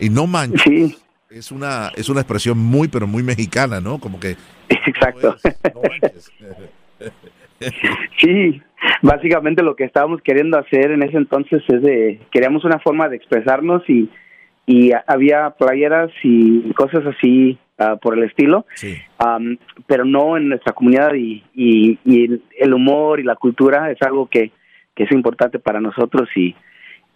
Y 0.00 0.10
No 0.10 0.26
Manches 0.26 0.62
sí 0.62 0.96
es 1.34 1.50
una 1.52 1.90
es 1.96 2.08
una 2.08 2.20
expresión 2.20 2.58
muy 2.58 2.88
pero 2.88 3.06
muy 3.06 3.22
mexicana, 3.22 3.80
¿no? 3.80 3.98
Como 3.98 4.20
que 4.20 4.36
exacto. 4.68 5.36
sí, 8.20 8.60
básicamente 9.02 9.62
lo 9.62 9.76
que 9.76 9.84
estábamos 9.84 10.20
queriendo 10.22 10.58
hacer 10.58 10.90
en 10.90 11.02
ese 11.02 11.16
entonces 11.16 11.62
es 11.68 11.82
de 11.82 12.20
queríamos 12.30 12.64
una 12.64 12.78
forma 12.78 13.08
de 13.08 13.16
expresarnos 13.16 13.82
y 13.88 14.10
y 14.66 14.92
había 15.06 15.50
playeras 15.50 16.10
y 16.22 16.72
cosas 16.74 17.04
así 17.06 17.58
ah, 17.78 17.96
por 17.96 18.16
el 18.16 18.24
estilo, 18.24 18.64
pero 19.86 20.04
no 20.04 20.36
en 20.36 20.50
nuestra 20.50 20.72
comunidad 20.72 21.14
y, 21.14 21.42
y, 21.54 21.98
el 22.58 22.72
humor 22.72 23.18
y 23.18 23.24
la 23.24 23.34
cultura 23.34 23.90
es 23.90 24.00
algo 24.02 24.28
que, 24.28 24.52
que 24.94 25.04
es 25.04 25.12
importante 25.12 25.58
para 25.58 25.80
nosotros 25.80 26.28
y, 26.36 26.54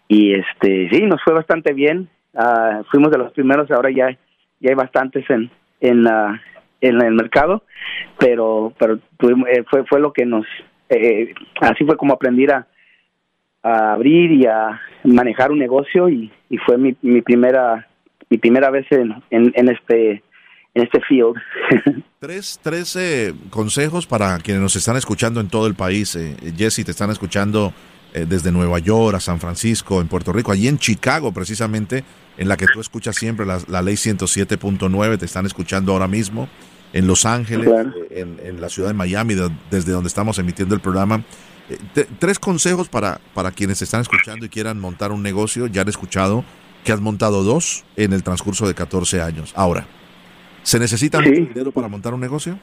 y 0.09 0.33
este 0.33 0.89
sí 0.91 1.03
nos 1.03 1.23
fue 1.23 1.33
bastante 1.33 1.73
bien 1.73 2.09
Ah, 2.37 2.83
fuimos 2.91 3.11
de 3.11 3.17
los 3.17 3.31
primeros, 3.33 3.69
ahora 3.71 3.89
ya, 3.89 4.11
ya 4.59 4.69
hay 4.69 4.75
bastantes 4.75 5.27
en, 5.29 5.49
en, 5.81 6.03
la, 6.03 6.39
en 6.81 7.01
el 7.01 7.13
mercado, 7.13 7.63
pero, 8.19 8.73
pero 8.77 8.99
eh, 9.47 9.63
fue, 9.69 9.83
fue 9.85 9.99
lo 9.99 10.13
que 10.13 10.25
nos, 10.25 10.45
eh, 10.89 11.33
así 11.61 11.83
fue 11.83 11.97
como 11.97 12.13
aprendí 12.13 12.45
a, 12.45 12.67
abrir 13.63 14.31
y 14.31 14.45
a 14.45 14.79
manejar 15.03 15.51
un 15.51 15.59
negocio 15.59 16.07
y, 16.07 16.31
y 16.49 16.57
fue 16.57 16.77
mi, 16.77 16.95
mi 17.01 17.21
primera 17.21 17.87
mi 18.29 18.37
primera 18.37 18.69
vez 18.69 18.85
en, 18.91 19.23
en, 19.29 19.69
este 19.69 20.23
en 20.73 20.83
este 20.83 21.01
field. 21.01 21.35
tres 22.19 22.59
tres 22.61 22.95
eh, 22.95 23.33
consejos 23.49 24.05
para 24.05 24.37
quienes 24.39 24.61
nos 24.61 24.75
están 24.75 24.95
escuchando 24.97 25.39
en 25.39 25.49
todo 25.49 25.67
el 25.67 25.75
país. 25.75 26.15
Eh, 26.15 26.35
Jesse, 26.55 26.85
te 26.85 26.91
están 26.91 27.09
escuchando 27.09 27.73
desde 28.25 28.51
Nueva 28.51 28.79
York 28.79 29.15
a 29.15 29.19
San 29.19 29.39
Francisco, 29.39 30.01
en 30.01 30.07
Puerto 30.07 30.33
Rico, 30.33 30.51
allí 30.51 30.67
en 30.67 30.77
Chicago 30.77 31.31
precisamente 31.31 32.03
en 32.37 32.47
la 32.47 32.57
que 32.57 32.67
tú 32.67 32.79
escuchas 32.79 33.15
siempre 33.15 33.45
la, 33.45 33.81
ley 33.81 33.95
107.9, 33.95 35.17
te 35.17 35.25
están 35.25 35.45
escuchando 35.45 35.91
ahora 35.91 36.07
mismo, 36.07 36.47
en 36.93 37.07
Los 37.07 37.25
Ángeles, 37.25 37.67
en, 38.11 38.61
la 38.61 38.69
ciudad 38.69 38.89
de 38.89 38.93
Miami, 38.93 39.35
desde 39.69 39.91
donde 39.91 40.07
estamos 40.07 40.39
emitiendo 40.39 40.73
el 40.75 40.81
programa. 40.81 41.23
Eh, 41.69 42.05
tres 42.19 42.39
consejos 42.39 42.87
para, 42.87 43.19
para 43.33 43.51
quienes 43.51 43.81
están 43.81 44.01
escuchando 44.01 44.45
y 44.45 44.49
quieran 44.49 44.79
montar 44.79 45.11
un 45.11 45.21
negocio. 45.21 45.67
Ya 45.67 45.81
han 45.81 45.89
escuchado 45.89 46.45
que 46.83 46.93
has 46.93 47.01
montado 47.01 47.43
dos 47.43 47.83
en 47.97 48.13
el 48.13 48.23
transcurso 48.23 48.67
de 48.67 48.73
14 48.73 49.21
años. 49.21 49.51
Ahora, 49.55 49.85
¿se 50.63 50.79
necesita 50.79 51.19
mucho 51.19 51.31
dinero 51.31 51.71
para 51.71 51.89
montar 51.89 52.13
un 52.13 52.21
negocio? 52.21 52.57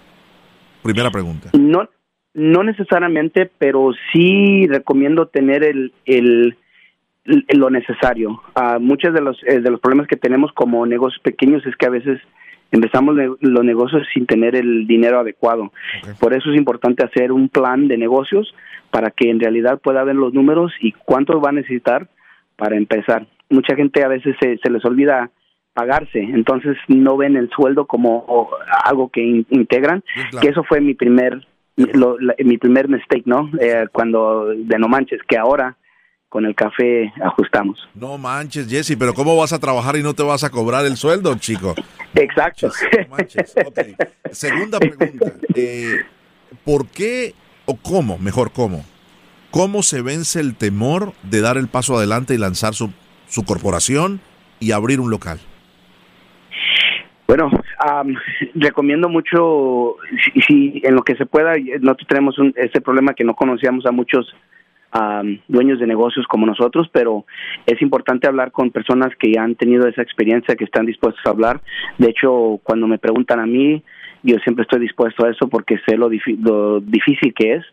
Primera 0.83 1.11
pregunta. 1.11 1.51
No, 1.53 1.89
no 2.35 2.65
necesariamente, 2.65 3.51
pero 3.59 3.93
sí 4.13 4.67
recomiendo 4.67 5.27
tener 5.27 5.65
el, 5.65 5.93
el 6.05 6.57
lo 7.25 7.71
necesario. 7.71 8.43
Uh, 8.55 8.79
muchos 8.81 9.15
de 9.15 9.21
los, 9.21 9.43
eh, 9.45 9.61
de 9.61 9.71
los 9.71 9.81
problemas 9.81 10.07
que 10.09 10.17
tenemos 10.17 10.53
como 10.53 10.85
negocios 10.85 11.23
pequeños 11.23 11.65
es 11.67 11.75
que 11.77 11.87
a 11.87 11.91
veces 11.91 12.21
empezamos 12.71 13.17
los 13.41 13.65
negocios 13.65 14.03
sin 14.13 14.27
tener 14.27 14.57
el 14.57 14.87
dinero 14.87 15.21
adecuado. 15.21 15.73
Por 16.19 16.35
eso 16.35 16.51
es 16.51 16.57
importante 16.57 17.05
hacer 17.05 17.31
un 17.31 17.49
plan 17.49 17.87
de 17.87 17.97
negocios 17.97 18.53
para 18.91 19.11
que 19.11 19.31
en 19.31 19.39
realidad 19.39 19.81
pueda 19.81 20.03
ver 20.03 20.17
los 20.17 20.35
números 20.35 20.73
y 20.81 20.93
cuánto 20.93 21.41
va 21.41 21.51
a 21.51 21.53
necesitar 21.53 22.09
para 22.57 22.77
empezar. 22.77 23.27
Mucha 23.49 23.77
gente 23.77 24.03
a 24.03 24.09
veces 24.09 24.35
se, 24.41 24.59
se 24.59 24.71
les 24.71 24.85
olvida 24.85 25.31
pagarse, 25.73 26.19
entonces 26.19 26.77
no 26.89 27.17
ven 27.17 27.37
el 27.37 27.49
sueldo 27.51 27.87
como 27.87 28.51
algo 28.85 29.09
que 29.09 29.45
integran, 29.51 30.03
que 30.41 30.49
eso 30.49 30.65
fue 30.65 30.81
mi 30.81 30.95
primer 30.95 31.47
mi 31.77 32.59
primer 32.59 32.89
mistake, 32.89 33.25
¿no? 33.27 33.51
Eh, 33.61 33.87
cuando 33.93 34.47
de 34.47 34.79
no 34.79 34.89
manches, 34.89 35.21
que 35.29 35.37
ahora 35.37 35.77
con 36.29 36.45
el 36.47 36.55
café 36.57 37.13
ajustamos. 37.25 37.79
No 37.95 38.19
manches, 38.19 38.69
Jesse, 38.69 38.97
pero 38.99 39.15
¿cómo 39.15 39.37
vas 39.37 39.53
a 39.53 39.61
trabajar 39.61 39.95
y 39.97 40.03
no 40.03 40.15
te 40.15 40.25
vas 40.25 40.43
a 40.43 40.51
cobrar 40.51 40.85
el 40.85 40.97
sueldo, 40.97 41.35
chico? 41.37 41.77
Exacto. 42.15 42.71
Segunda 44.33 44.81
pregunta. 44.81 45.33
Eh, 45.55 46.01
¿Por 46.65 46.89
qué 46.89 47.35
o 47.67 47.77
cómo, 47.77 48.19
mejor 48.19 48.51
cómo, 48.51 48.85
cómo 49.53 49.85
se 49.85 50.03
vence 50.03 50.41
el 50.41 50.57
temor 50.57 51.13
de 51.23 51.41
dar 51.41 51.57
el 51.57 51.69
paso 51.69 51.97
adelante 51.97 52.35
y 52.35 52.39
lanzar 52.39 52.75
su, 52.75 52.93
su 53.29 53.45
corporación 53.45 54.21
y 54.59 54.73
abrir 54.73 54.99
un 54.99 55.11
local? 55.11 55.39
Bueno, 57.27 57.51
recomiendo 58.55 59.09
mucho, 59.09 59.97
si, 60.47 60.83
en 60.85 60.95
lo 60.95 61.03
que 61.03 61.17
se 61.17 61.25
pueda, 61.25 61.55
nosotros 61.81 62.07
tenemos 62.07 62.39
un, 62.39 62.53
ese 62.57 62.81
problema 62.83 63.15
que 63.15 63.25
no 63.25 63.35
conocíamos 63.35 63.87
a 63.87 63.93
muchos 63.93 64.35
dueños 65.49 65.81
de 65.81 65.87
negocios 65.87 66.27
como 66.29 66.47
nosotros, 66.47 66.89
pero 66.93 67.25
es 67.67 67.83
importante 67.83 68.29
hablar 68.29 68.53
con 68.53 68.71
personas 68.71 69.09
que 69.19 69.33
ya 69.33 69.43
han 69.43 69.57
tenido 69.57 69.89
esa 69.89 70.03
experiencia, 70.03 70.55
que 70.55 70.65
están 70.65 70.87
dispuestos 70.87 71.25
a 71.27 71.31
hablar. 71.31 71.61
De 71.99 72.11
hecho, 72.11 72.61
cuando 72.63 72.87
me 72.87 72.99
preguntan 72.99 73.41
a 73.41 73.47
mí, 73.47 73.83
yo 74.23 74.37
siempre 74.39 74.63
estoy 74.63 74.81
dispuesto 74.81 75.27
a 75.27 75.31
eso 75.31 75.49
porque 75.49 75.79
sé 75.87 75.97
lo, 75.97 76.09
difícil 76.09 77.35
que 77.35 77.55
es. 77.55 77.65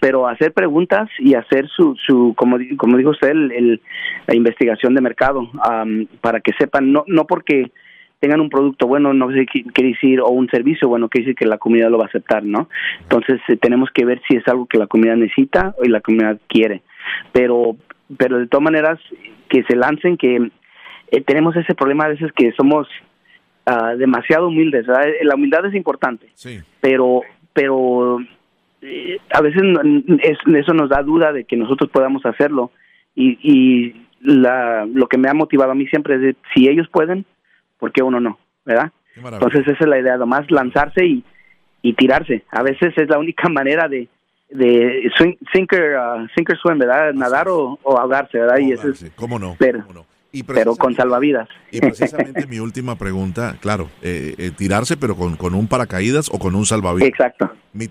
pero 0.00 0.26
hacer 0.26 0.52
preguntas 0.52 1.08
y 1.18 1.34
hacer 1.34 1.68
su, 1.68 1.94
su 1.94 2.34
como, 2.36 2.58
como 2.76 2.96
dijo 2.96 3.10
usted, 3.10 3.30
el, 3.30 3.80
la 4.26 4.34
investigación 4.34 4.94
de 4.94 5.02
mercado 5.02 5.48
para 6.20 6.40
que 6.40 6.52
sepan, 6.58 6.90
no, 6.90 7.04
no 7.06 7.26
porque 7.26 7.70
tengan 8.18 8.40
un 8.40 8.50
producto 8.50 8.86
bueno, 8.86 9.12
no 9.12 9.30
sé 9.30 9.46
qué 9.46 9.62
quiere 9.64 9.90
decir, 9.90 10.20
o 10.20 10.28
un 10.28 10.48
servicio 10.48 10.88
bueno, 10.88 11.08
quiere 11.08 11.26
decir 11.26 11.36
que 11.36 11.46
la 11.46 11.58
comunidad 11.58 11.90
lo 11.90 11.98
va 11.98 12.04
a 12.04 12.08
aceptar, 12.08 12.44
¿no? 12.44 12.68
Entonces 13.00 13.40
eh, 13.48 13.56
tenemos 13.56 13.90
que 13.92 14.04
ver 14.04 14.20
si 14.28 14.36
es 14.36 14.48
algo 14.48 14.66
que 14.66 14.78
la 14.78 14.86
comunidad 14.86 15.16
necesita 15.16 15.74
o 15.78 15.84
la 15.84 16.00
comunidad 16.00 16.38
quiere. 16.48 16.82
Pero, 17.32 17.76
pero 18.16 18.38
de 18.38 18.46
todas 18.46 18.64
maneras, 18.64 18.98
que 19.48 19.62
se 19.64 19.76
lancen, 19.76 20.16
que 20.16 20.50
eh, 21.10 21.20
tenemos 21.22 21.56
ese 21.56 21.74
problema 21.74 22.04
a 22.04 22.08
veces 22.08 22.32
que 22.32 22.52
somos 22.52 22.88
uh, 23.66 23.96
demasiado 23.96 24.48
humildes, 24.48 24.86
La 25.22 25.34
humildad 25.34 25.66
es 25.66 25.74
importante, 25.74 26.28
sí. 26.34 26.60
pero, 26.80 27.20
pero 27.52 28.18
eh, 28.82 29.18
a 29.32 29.40
veces 29.40 29.62
eso 30.54 30.74
nos 30.74 30.88
da 30.88 31.02
duda 31.02 31.32
de 31.32 31.44
que 31.44 31.56
nosotros 31.56 31.90
podamos 31.90 32.24
hacerlo 32.26 32.70
y, 33.14 33.38
y 33.42 34.06
la, 34.20 34.86
lo 34.86 35.06
que 35.06 35.18
me 35.18 35.28
ha 35.28 35.34
motivado 35.34 35.72
a 35.72 35.74
mí 35.74 35.86
siempre 35.86 36.16
es 36.16 36.20
de, 36.20 36.36
si 36.54 36.68
ellos 36.68 36.88
pueden, 36.88 37.24
porque 37.78 38.02
uno 38.02 38.20
no? 38.20 38.38
¿Verdad? 38.64 38.92
Entonces 39.16 39.62
esa 39.66 39.84
es 39.84 39.88
la 39.88 39.98
idea, 39.98 40.16
nomás 40.16 40.50
lanzarse 40.50 41.04
y, 41.04 41.24
y 41.82 41.94
tirarse. 41.94 42.44
A 42.50 42.62
veces 42.62 42.92
es 42.96 43.08
la 43.08 43.18
única 43.18 43.48
manera 43.48 43.88
de, 43.88 44.08
de 44.50 45.10
swing, 45.16 45.34
sinker, 45.52 45.96
uh, 45.96 46.26
sinker 46.34 46.56
swim, 46.58 46.78
¿verdad? 46.78 47.12
Nadar 47.14 47.48
o, 47.48 47.78
ahogarse, 47.84 48.38
¿verdad? 48.38 48.58
y 48.58 48.72
eso 48.72 48.88
es, 48.88 49.10
¿Cómo 49.16 49.38
no? 49.38 49.56
Pero, 49.58 49.84
pero 50.46 50.76
con 50.76 50.94
salvavidas. 50.94 51.48
Y 51.70 51.80
precisamente 51.80 52.46
mi 52.46 52.58
última 52.58 52.96
pregunta, 52.96 53.56
claro, 53.60 53.88
eh, 54.02 54.34
eh, 54.38 54.50
tirarse 54.56 54.96
pero 54.96 55.16
con, 55.16 55.36
con, 55.36 55.54
un 55.54 55.66
paracaídas 55.66 56.28
o 56.30 56.38
con 56.38 56.54
un 56.54 56.66
salvavidas. 56.66 57.08
Exacto. 57.08 57.50
Mi, 57.72 57.88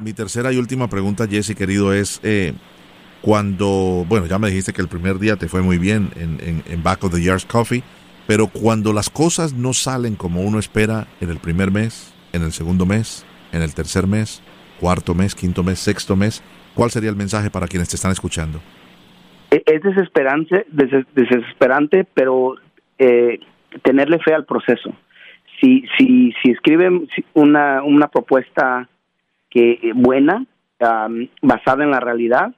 mi, 0.00 0.12
tercera 0.12 0.52
y 0.52 0.56
última 0.56 0.88
pregunta, 0.88 1.26
Jesse, 1.26 1.54
querido, 1.54 1.92
es 1.92 2.20
eh, 2.22 2.54
cuando, 3.20 4.04
bueno, 4.08 4.26
ya 4.26 4.38
me 4.38 4.48
dijiste 4.48 4.72
que 4.72 4.82
el 4.82 4.88
primer 4.88 5.18
día 5.18 5.36
te 5.36 5.48
fue 5.48 5.62
muy 5.62 5.78
bien 5.78 6.10
en, 6.16 6.38
en, 6.40 6.62
en 6.66 6.82
Back 6.82 7.04
of 7.04 7.14
the 7.14 7.22
Yards 7.22 7.44
Coffee, 7.44 7.82
pero 8.28 8.46
cuando 8.48 8.92
las 8.92 9.08
cosas 9.08 9.54
no 9.54 9.72
salen 9.72 10.14
como 10.14 10.42
uno 10.42 10.58
espera 10.58 11.06
en 11.22 11.30
el 11.30 11.38
primer 11.38 11.70
mes, 11.70 12.14
en 12.34 12.42
el 12.42 12.52
segundo 12.52 12.84
mes, 12.84 13.26
en 13.54 13.62
el 13.62 13.74
tercer 13.74 14.06
mes, 14.06 14.42
cuarto 14.78 15.14
mes, 15.14 15.34
quinto 15.34 15.64
mes, 15.64 15.78
sexto 15.78 16.14
mes, 16.14 16.44
¿cuál 16.74 16.90
sería 16.90 17.08
el 17.08 17.16
mensaje 17.16 17.50
para 17.50 17.66
quienes 17.66 17.88
te 17.88 17.96
están 17.96 18.12
escuchando? 18.12 18.60
E-, 19.50 19.62
es 19.64 19.82
desesperante, 19.82 20.66
desesperante, 21.14 22.06
pero 22.12 22.56
eh, 22.98 23.40
tenerle 23.82 24.18
fe 24.18 24.34
al 24.34 24.44
proceso. 24.44 24.92
Si, 25.58 25.86
si, 25.96 26.34
si 26.42 26.50
escriben 26.50 27.08
una, 27.32 27.82
una 27.82 28.08
propuesta 28.08 28.90
que 29.48 29.90
buena, 29.94 30.44
basada 30.78 31.82
en 31.82 31.90
la 31.90 32.00
realidad, 32.00 32.54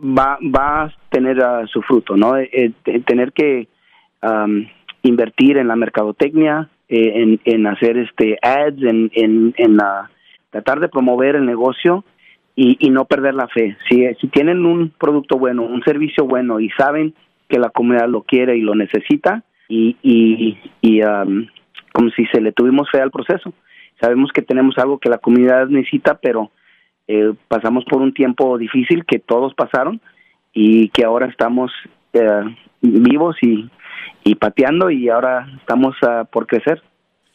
va, 0.00 0.38
va 0.42 0.84
a 0.84 0.94
tener 1.10 1.38
uh, 1.38 1.66
su 1.66 1.82
fruto, 1.82 2.16
¿no? 2.16 2.38
Eh, 2.38 2.72
eh, 2.86 3.00
tener 3.00 3.32
que 3.34 3.68
invertir 5.02 5.58
en 5.58 5.68
la 5.68 5.76
mercadotecnia, 5.76 6.68
en, 6.88 7.40
en 7.44 7.66
hacer 7.66 7.98
este 7.98 8.38
ads, 8.42 8.82
en, 8.82 9.10
en, 9.14 9.54
en 9.56 9.78
tratar 10.50 10.80
de 10.80 10.88
promover 10.88 11.36
el 11.36 11.46
negocio 11.46 12.04
y, 12.54 12.76
y 12.78 12.90
no 12.90 13.04
perder 13.04 13.34
la 13.34 13.48
fe. 13.48 13.76
Si, 13.88 14.06
si 14.20 14.28
tienen 14.28 14.64
un 14.64 14.90
producto 14.90 15.36
bueno, 15.38 15.62
un 15.62 15.82
servicio 15.82 16.24
bueno 16.24 16.60
y 16.60 16.70
saben 16.70 17.14
que 17.48 17.58
la 17.58 17.70
comunidad 17.70 18.08
lo 18.08 18.22
quiere 18.22 18.56
y 18.56 18.60
lo 18.60 18.74
necesita 18.74 19.42
y, 19.68 19.96
y, 20.02 20.58
y 20.80 21.02
um, 21.02 21.46
como 21.92 22.10
si 22.10 22.26
se 22.26 22.40
le 22.40 22.52
tuvimos 22.52 22.88
fe 22.90 23.00
al 23.00 23.10
proceso. 23.10 23.52
Sabemos 24.00 24.30
que 24.32 24.42
tenemos 24.42 24.76
algo 24.78 24.98
que 24.98 25.08
la 25.08 25.18
comunidad 25.18 25.68
necesita, 25.68 26.18
pero 26.20 26.50
eh, 27.08 27.32
pasamos 27.48 27.84
por 27.84 28.00
un 28.00 28.12
tiempo 28.12 28.56
difícil 28.58 29.04
que 29.04 29.18
todos 29.18 29.54
pasaron 29.54 30.00
y 30.52 30.88
que 30.90 31.04
ahora 31.04 31.26
estamos 31.26 31.72
eh, 32.12 32.44
vivos 32.80 33.36
y, 33.42 33.68
y 34.24 34.34
pateando 34.34 34.90
y 34.90 35.08
ahora 35.08 35.46
estamos 35.58 35.94
uh, 36.02 36.24
por 36.26 36.46
crecer. 36.46 36.82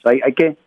hay, 0.04 0.19
hay 0.26 0.34
que 0.34 0.58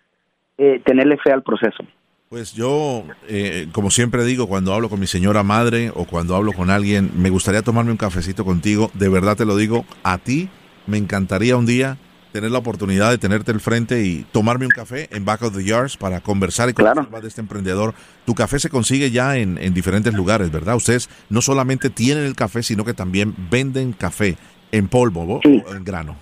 eh, 0.59 0.81
tenerle 0.85 1.17
fe 1.19 1.33
al 1.33 1.43
proceso. 1.43 1.85
Pues 2.29 2.55
yo, 2.55 3.05
eh, 3.29 3.69
como 3.73 3.91
siempre 3.91 4.25
digo, 4.25 4.47
cuando 4.47 4.73
hablo 4.73 4.89
con 4.89 4.99
mi 4.99 5.07
señora 5.07 5.43
madre 5.43 5.91
o 5.95 6.07
cuando 6.07 6.35
hablo 6.35 6.53
con 6.55 6.71
alguien, 6.71 7.11
me 7.17 7.29
gustaría 7.29 7.61
tomarme 7.61 7.91
un 7.91 7.99
cafecito 7.99 8.45
contigo. 8.45 8.91
De 8.95 9.11
verdad 9.11 9.37
te 9.37 9.45
lo 9.45 9.57
digo, 9.57 9.85
a 10.03 10.17
ti 10.19 10.49
me 10.87 10.97
encantaría 10.97 11.57
un 11.57 11.67
día 11.67 11.99
tener 12.33 12.51
la 12.51 12.59
oportunidad 12.59 13.11
de 13.11 13.19
tenerte 13.19 13.51
al 13.51 13.61
frente 13.61 14.05
y 14.07 14.25
tomarme 14.33 14.65
un 14.65 14.71
café 14.71 15.09
en 15.15 15.27
Back 15.27 15.43
of 15.43 15.55
the 15.55 15.63
Yards 15.63 15.99
para 15.99 16.21
conversar 16.21 16.71
y 16.71 16.73
conocer 16.73 17.11
más 17.11 17.21
de 17.21 17.29
este 17.29 17.43
emprendedor. 17.43 17.93
Tu 18.25 18.35
café 18.35 18.59
se 18.59 18.71
consigue 18.71 19.11
ya 19.11 19.37
en, 19.37 19.59
en 19.59 19.75
diferentes 19.75 20.15
lugares, 20.15 20.51
¿verdad? 20.51 20.77
Ustedes 20.77 21.11
no 21.29 21.43
solamente 21.43 21.91
tienen 21.91 22.25
el 22.25 22.35
café, 22.35 22.63
sino 22.63 22.87
que 22.87 22.95
también 22.95 23.35
venden 23.51 23.93
café 23.93 24.39
en 24.73 24.89
polvo 24.89 25.23
o 25.23 25.41
en 25.45 25.85
grano. 25.85 26.17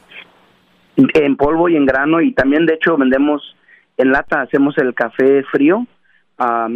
En 0.96 1.36
polvo 1.36 1.68
y 1.68 1.76
en 1.76 1.86
grano 1.86 2.20
y 2.20 2.32
también 2.32 2.66
de 2.66 2.74
hecho 2.74 2.96
vendemos 2.96 3.56
en 3.96 4.12
lata, 4.12 4.42
hacemos 4.42 4.76
el 4.78 4.92
café 4.94 5.42
frío 5.44 5.86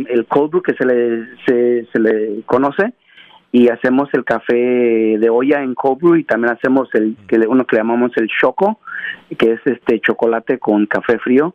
el 0.09 0.27
cold 0.27 0.51
brew 0.51 0.63
que 0.63 0.75
se 0.75 0.85
le, 0.85 1.87
se, 1.93 1.99
le 1.99 2.43
conoce 2.45 2.93
y 3.51 3.69
hacemos 3.69 4.09
el 4.13 4.25
café 4.25 4.55
de 5.19 5.31
olla 5.31 5.63
en 5.63 5.75
cold 5.75 6.01
brew 6.01 6.17
y 6.17 6.25
también 6.25 6.53
hacemos 6.53 6.89
el 6.95 7.17
que 7.27 7.39
uno 7.47 7.65
que 7.65 7.77
le 7.77 7.81
llamamos 7.81 8.13
el 8.17 8.29
choco 8.29 8.81
que 9.39 9.53
es 9.53 9.61
este 9.65 10.01
chocolate 10.01 10.59
con 10.59 10.87
café 10.87 11.19
frío 11.19 11.55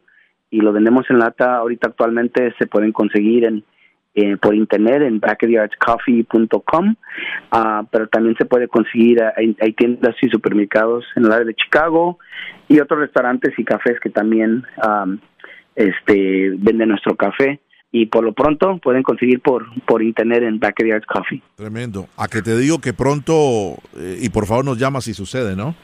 y 0.49 0.61
lo 0.61 0.73
vendemos 0.73 1.05
en 1.09 1.19
lata. 1.19 1.57
Ahorita 1.57 1.89
actualmente 1.89 2.53
se 2.57 2.65
pueden 2.65 2.91
conseguir 2.91 3.45
en 3.45 3.63
eh, 4.19 4.37
por 4.37 4.55
internet 4.55 5.01
en 5.01 5.19
backyardscoffee.com 5.19 6.95
uh, 7.51 7.85
pero 7.91 8.07
también 8.07 8.35
se 8.37 8.45
puede 8.45 8.67
conseguir 8.67 9.21
hay, 9.35 9.55
hay, 9.61 9.73
tiendas 9.73 10.15
y 10.21 10.29
supermercados 10.29 11.05
en 11.15 11.25
el 11.25 11.31
área 11.31 11.45
de 11.45 11.55
Chicago 11.55 12.19
y 12.67 12.79
otros 12.79 12.99
restaurantes 12.99 13.57
y 13.57 13.63
cafés 13.63 13.99
que 13.99 14.09
también 14.09 14.63
este 15.75 16.51
venden 16.57 16.89
nuestro 16.89 17.15
café 17.15 17.59
y 17.91 18.05
por 18.05 18.23
lo 18.23 18.33
pronto 18.33 18.77
pueden 18.77 19.03
conseguir 19.03 19.41
por, 19.41 19.65
por 19.85 20.03
internet 20.03 20.43
en 20.43 20.59
Backyard 20.59 21.05
Coffee. 21.05 21.41
Tremendo. 21.55 22.07
A 22.17 22.27
que 22.27 22.41
te 22.41 22.57
digo 22.57 22.79
que 22.79 22.93
pronto, 22.93 23.77
eh, 23.97 24.19
y 24.21 24.29
por 24.29 24.45
favor 24.45 24.65
nos 24.65 24.77
llama 24.77 25.01
si 25.01 25.13
sucede, 25.13 25.55
¿no? 25.55 25.75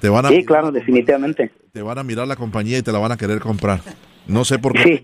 Te 0.00 0.08
van 0.08 0.26
a 0.26 0.28
sí, 0.28 0.44
claro, 0.44 0.70
definitivamente. 0.70 1.50
Te 1.72 1.82
van 1.82 1.98
a 1.98 2.04
mirar 2.04 2.28
la 2.28 2.36
compañía 2.36 2.78
y 2.78 2.82
te 2.82 2.92
la 2.92 2.98
van 2.98 3.12
a 3.12 3.16
querer 3.16 3.40
comprar. 3.40 3.80
No 4.26 4.44
sé 4.44 4.58
por 4.58 4.74
qué. 4.74 5.02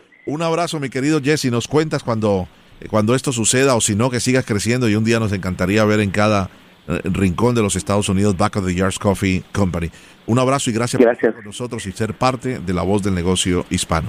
un 0.26 0.42
abrazo, 0.42 0.80
mi 0.80 0.90
querido 0.90 1.20
Jesse. 1.22 1.50
Nos 1.50 1.68
cuentas 1.68 2.02
cuando, 2.02 2.48
cuando 2.90 3.14
esto 3.14 3.32
suceda 3.32 3.74
o 3.74 3.80
si 3.80 3.94
no, 3.94 4.10
que 4.10 4.20
sigas 4.20 4.44
creciendo 4.44 4.88
y 4.88 4.96
un 4.96 5.04
día 5.04 5.20
nos 5.20 5.32
encantaría 5.32 5.84
ver 5.84 6.00
en 6.00 6.10
cada 6.10 6.50
eh, 6.88 7.00
rincón 7.04 7.54
de 7.54 7.62
los 7.62 7.76
Estados 7.76 8.08
Unidos 8.08 8.36
Back 8.36 8.56
of 8.56 8.66
the 8.66 8.74
Yards 8.74 8.98
Coffee 8.98 9.42
Company. 9.52 9.90
Un 10.26 10.38
abrazo 10.38 10.70
y 10.70 10.72
gracias, 10.72 11.00
gracias. 11.00 11.20
por 11.20 11.28
estar 11.28 11.34
con 11.34 11.44
nosotros 11.44 11.86
y 11.86 11.92
ser 11.92 12.14
parte 12.14 12.58
de 12.58 12.74
la 12.74 12.82
voz 12.82 13.02
del 13.02 13.14
negocio 13.14 13.64
hispano. 13.70 14.08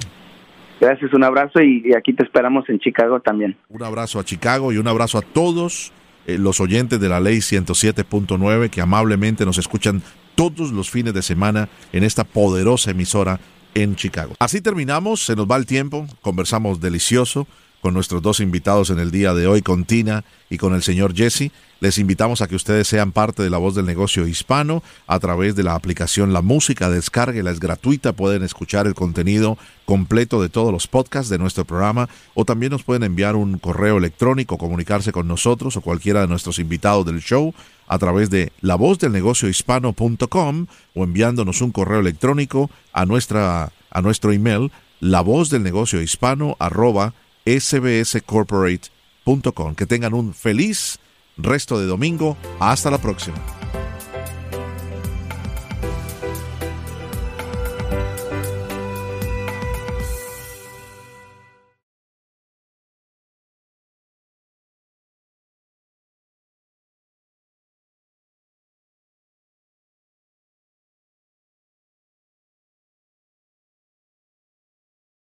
Gracias, 0.80 1.12
un 1.12 1.24
abrazo 1.24 1.60
y, 1.60 1.92
aquí 1.96 2.12
te 2.12 2.22
esperamos 2.22 2.68
en 2.68 2.78
Chicago 2.78 3.20
también. 3.20 3.56
Un 3.68 3.82
abrazo 3.82 4.20
a 4.20 4.24
Chicago 4.24 4.72
y 4.72 4.78
un 4.78 4.86
abrazo 4.86 5.18
a 5.18 5.22
todos 5.22 5.92
eh, 6.26 6.38
los 6.38 6.60
oyentes 6.60 7.00
de 7.00 7.08
la 7.08 7.20
ley 7.20 7.38
107.9 7.38 8.70
que 8.70 8.80
amablemente 8.80 9.44
nos 9.44 9.58
escuchan 9.58 10.02
todos 10.36 10.70
los 10.70 10.88
fines 10.90 11.14
de 11.14 11.22
semana 11.22 11.68
en 11.92 12.04
esta 12.04 12.22
poderosa 12.22 12.92
emisora 12.92 13.40
en 13.74 13.96
Chicago. 13.96 14.34
Así 14.38 14.60
terminamos, 14.60 15.24
se 15.24 15.36
nos 15.36 15.50
va 15.50 15.56
el 15.56 15.66
tiempo, 15.66 16.06
conversamos 16.20 16.80
delicioso 16.80 17.46
con 17.80 17.94
nuestros 17.94 18.22
dos 18.22 18.40
invitados 18.40 18.90
en 18.90 18.98
el 18.98 19.10
día 19.10 19.34
de 19.34 19.46
hoy, 19.46 19.62
con 19.62 19.84
Tina 19.84 20.24
y 20.50 20.58
con 20.58 20.74
el 20.74 20.82
señor 20.82 21.14
Jesse. 21.14 21.50
Les 21.80 21.98
invitamos 21.98 22.42
a 22.42 22.48
que 22.48 22.56
ustedes 22.56 22.88
sean 22.88 23.12
parte 23.12 23.42
de 23.42 23.50
la 23.50 23.58
voz 23.58 23.76
del 23.76 23.86
negocio 23.86 24.26
hispano 24.26 24.82
a 25.06 25.20
través 25.20 25.54
de 25.54 25.62
la 25.62 25.76
aplicación 25.76 26.32
La 26.32 26.42
Música. 26.42 26.90
Descárguela, 26.90 27.52
es 27.52 27.60
gratuita. 27.60 28.14
Pueden 28.14 28.42
escuchar 28.42 28.88
el 28.88 28.94
contenido 28.94 29.56
completo 29.84 30.42
de 30.42 30.48
todos 30.48 30.72
los 30.72 30.88
podcasts 30.88 31.30
de 31.30 31.38
nuestro 31.38 31.64
programa 31.64 32.08
o 32.34 32.44
también 32.44 32.72
nos 32.72 32.82
pueden 32.82 33.04
enviar 33.04 33.36
un 33.36 33.58
correo 33.58 33.98
electrónico, 33.98 34.58
comunicarse 34.58 35.12
con 35.12 35.28
nosotros 35.28 35.76
o 35.76 35.80
cualquiera 35.80 36.20
de 36.22 36.26
nuestros 36.26 36.58
invitados 36.58 37.06
del 37.06 37.20
show 37.20 37.54
a 37.86 37.98
través 37.98 38.28
de 38.28 38.52
la 38.60 38.74
voz 38.74 38.98
del 38.98 39.12
negocio 39.12 39.48
hispano.com 39.48 40.66
o 40.94 41.04
enviándonos 41.04 41.60
un 41.62 41.70
correo 41.70 42.00
electrónico 42.00 42.70
a 42.92 43.06
nuestra 43.06 43.72
a 43.90 44.02
nuestro 44.02 44.32
email 44.32 44.70
la 45.00 45.22
sbscorporate.com. 47.58 49.74
Que 49.74 49.86
tengan 49.86 50.14
un 50.14 50.34
feliz 50.34 50.98
resto 51.36 51.78
de 51.78 51.86
domingo. 51.86 52.36
Hasta 52.58 52.90
la 52.90 52.98
próxima. 52.98 53.36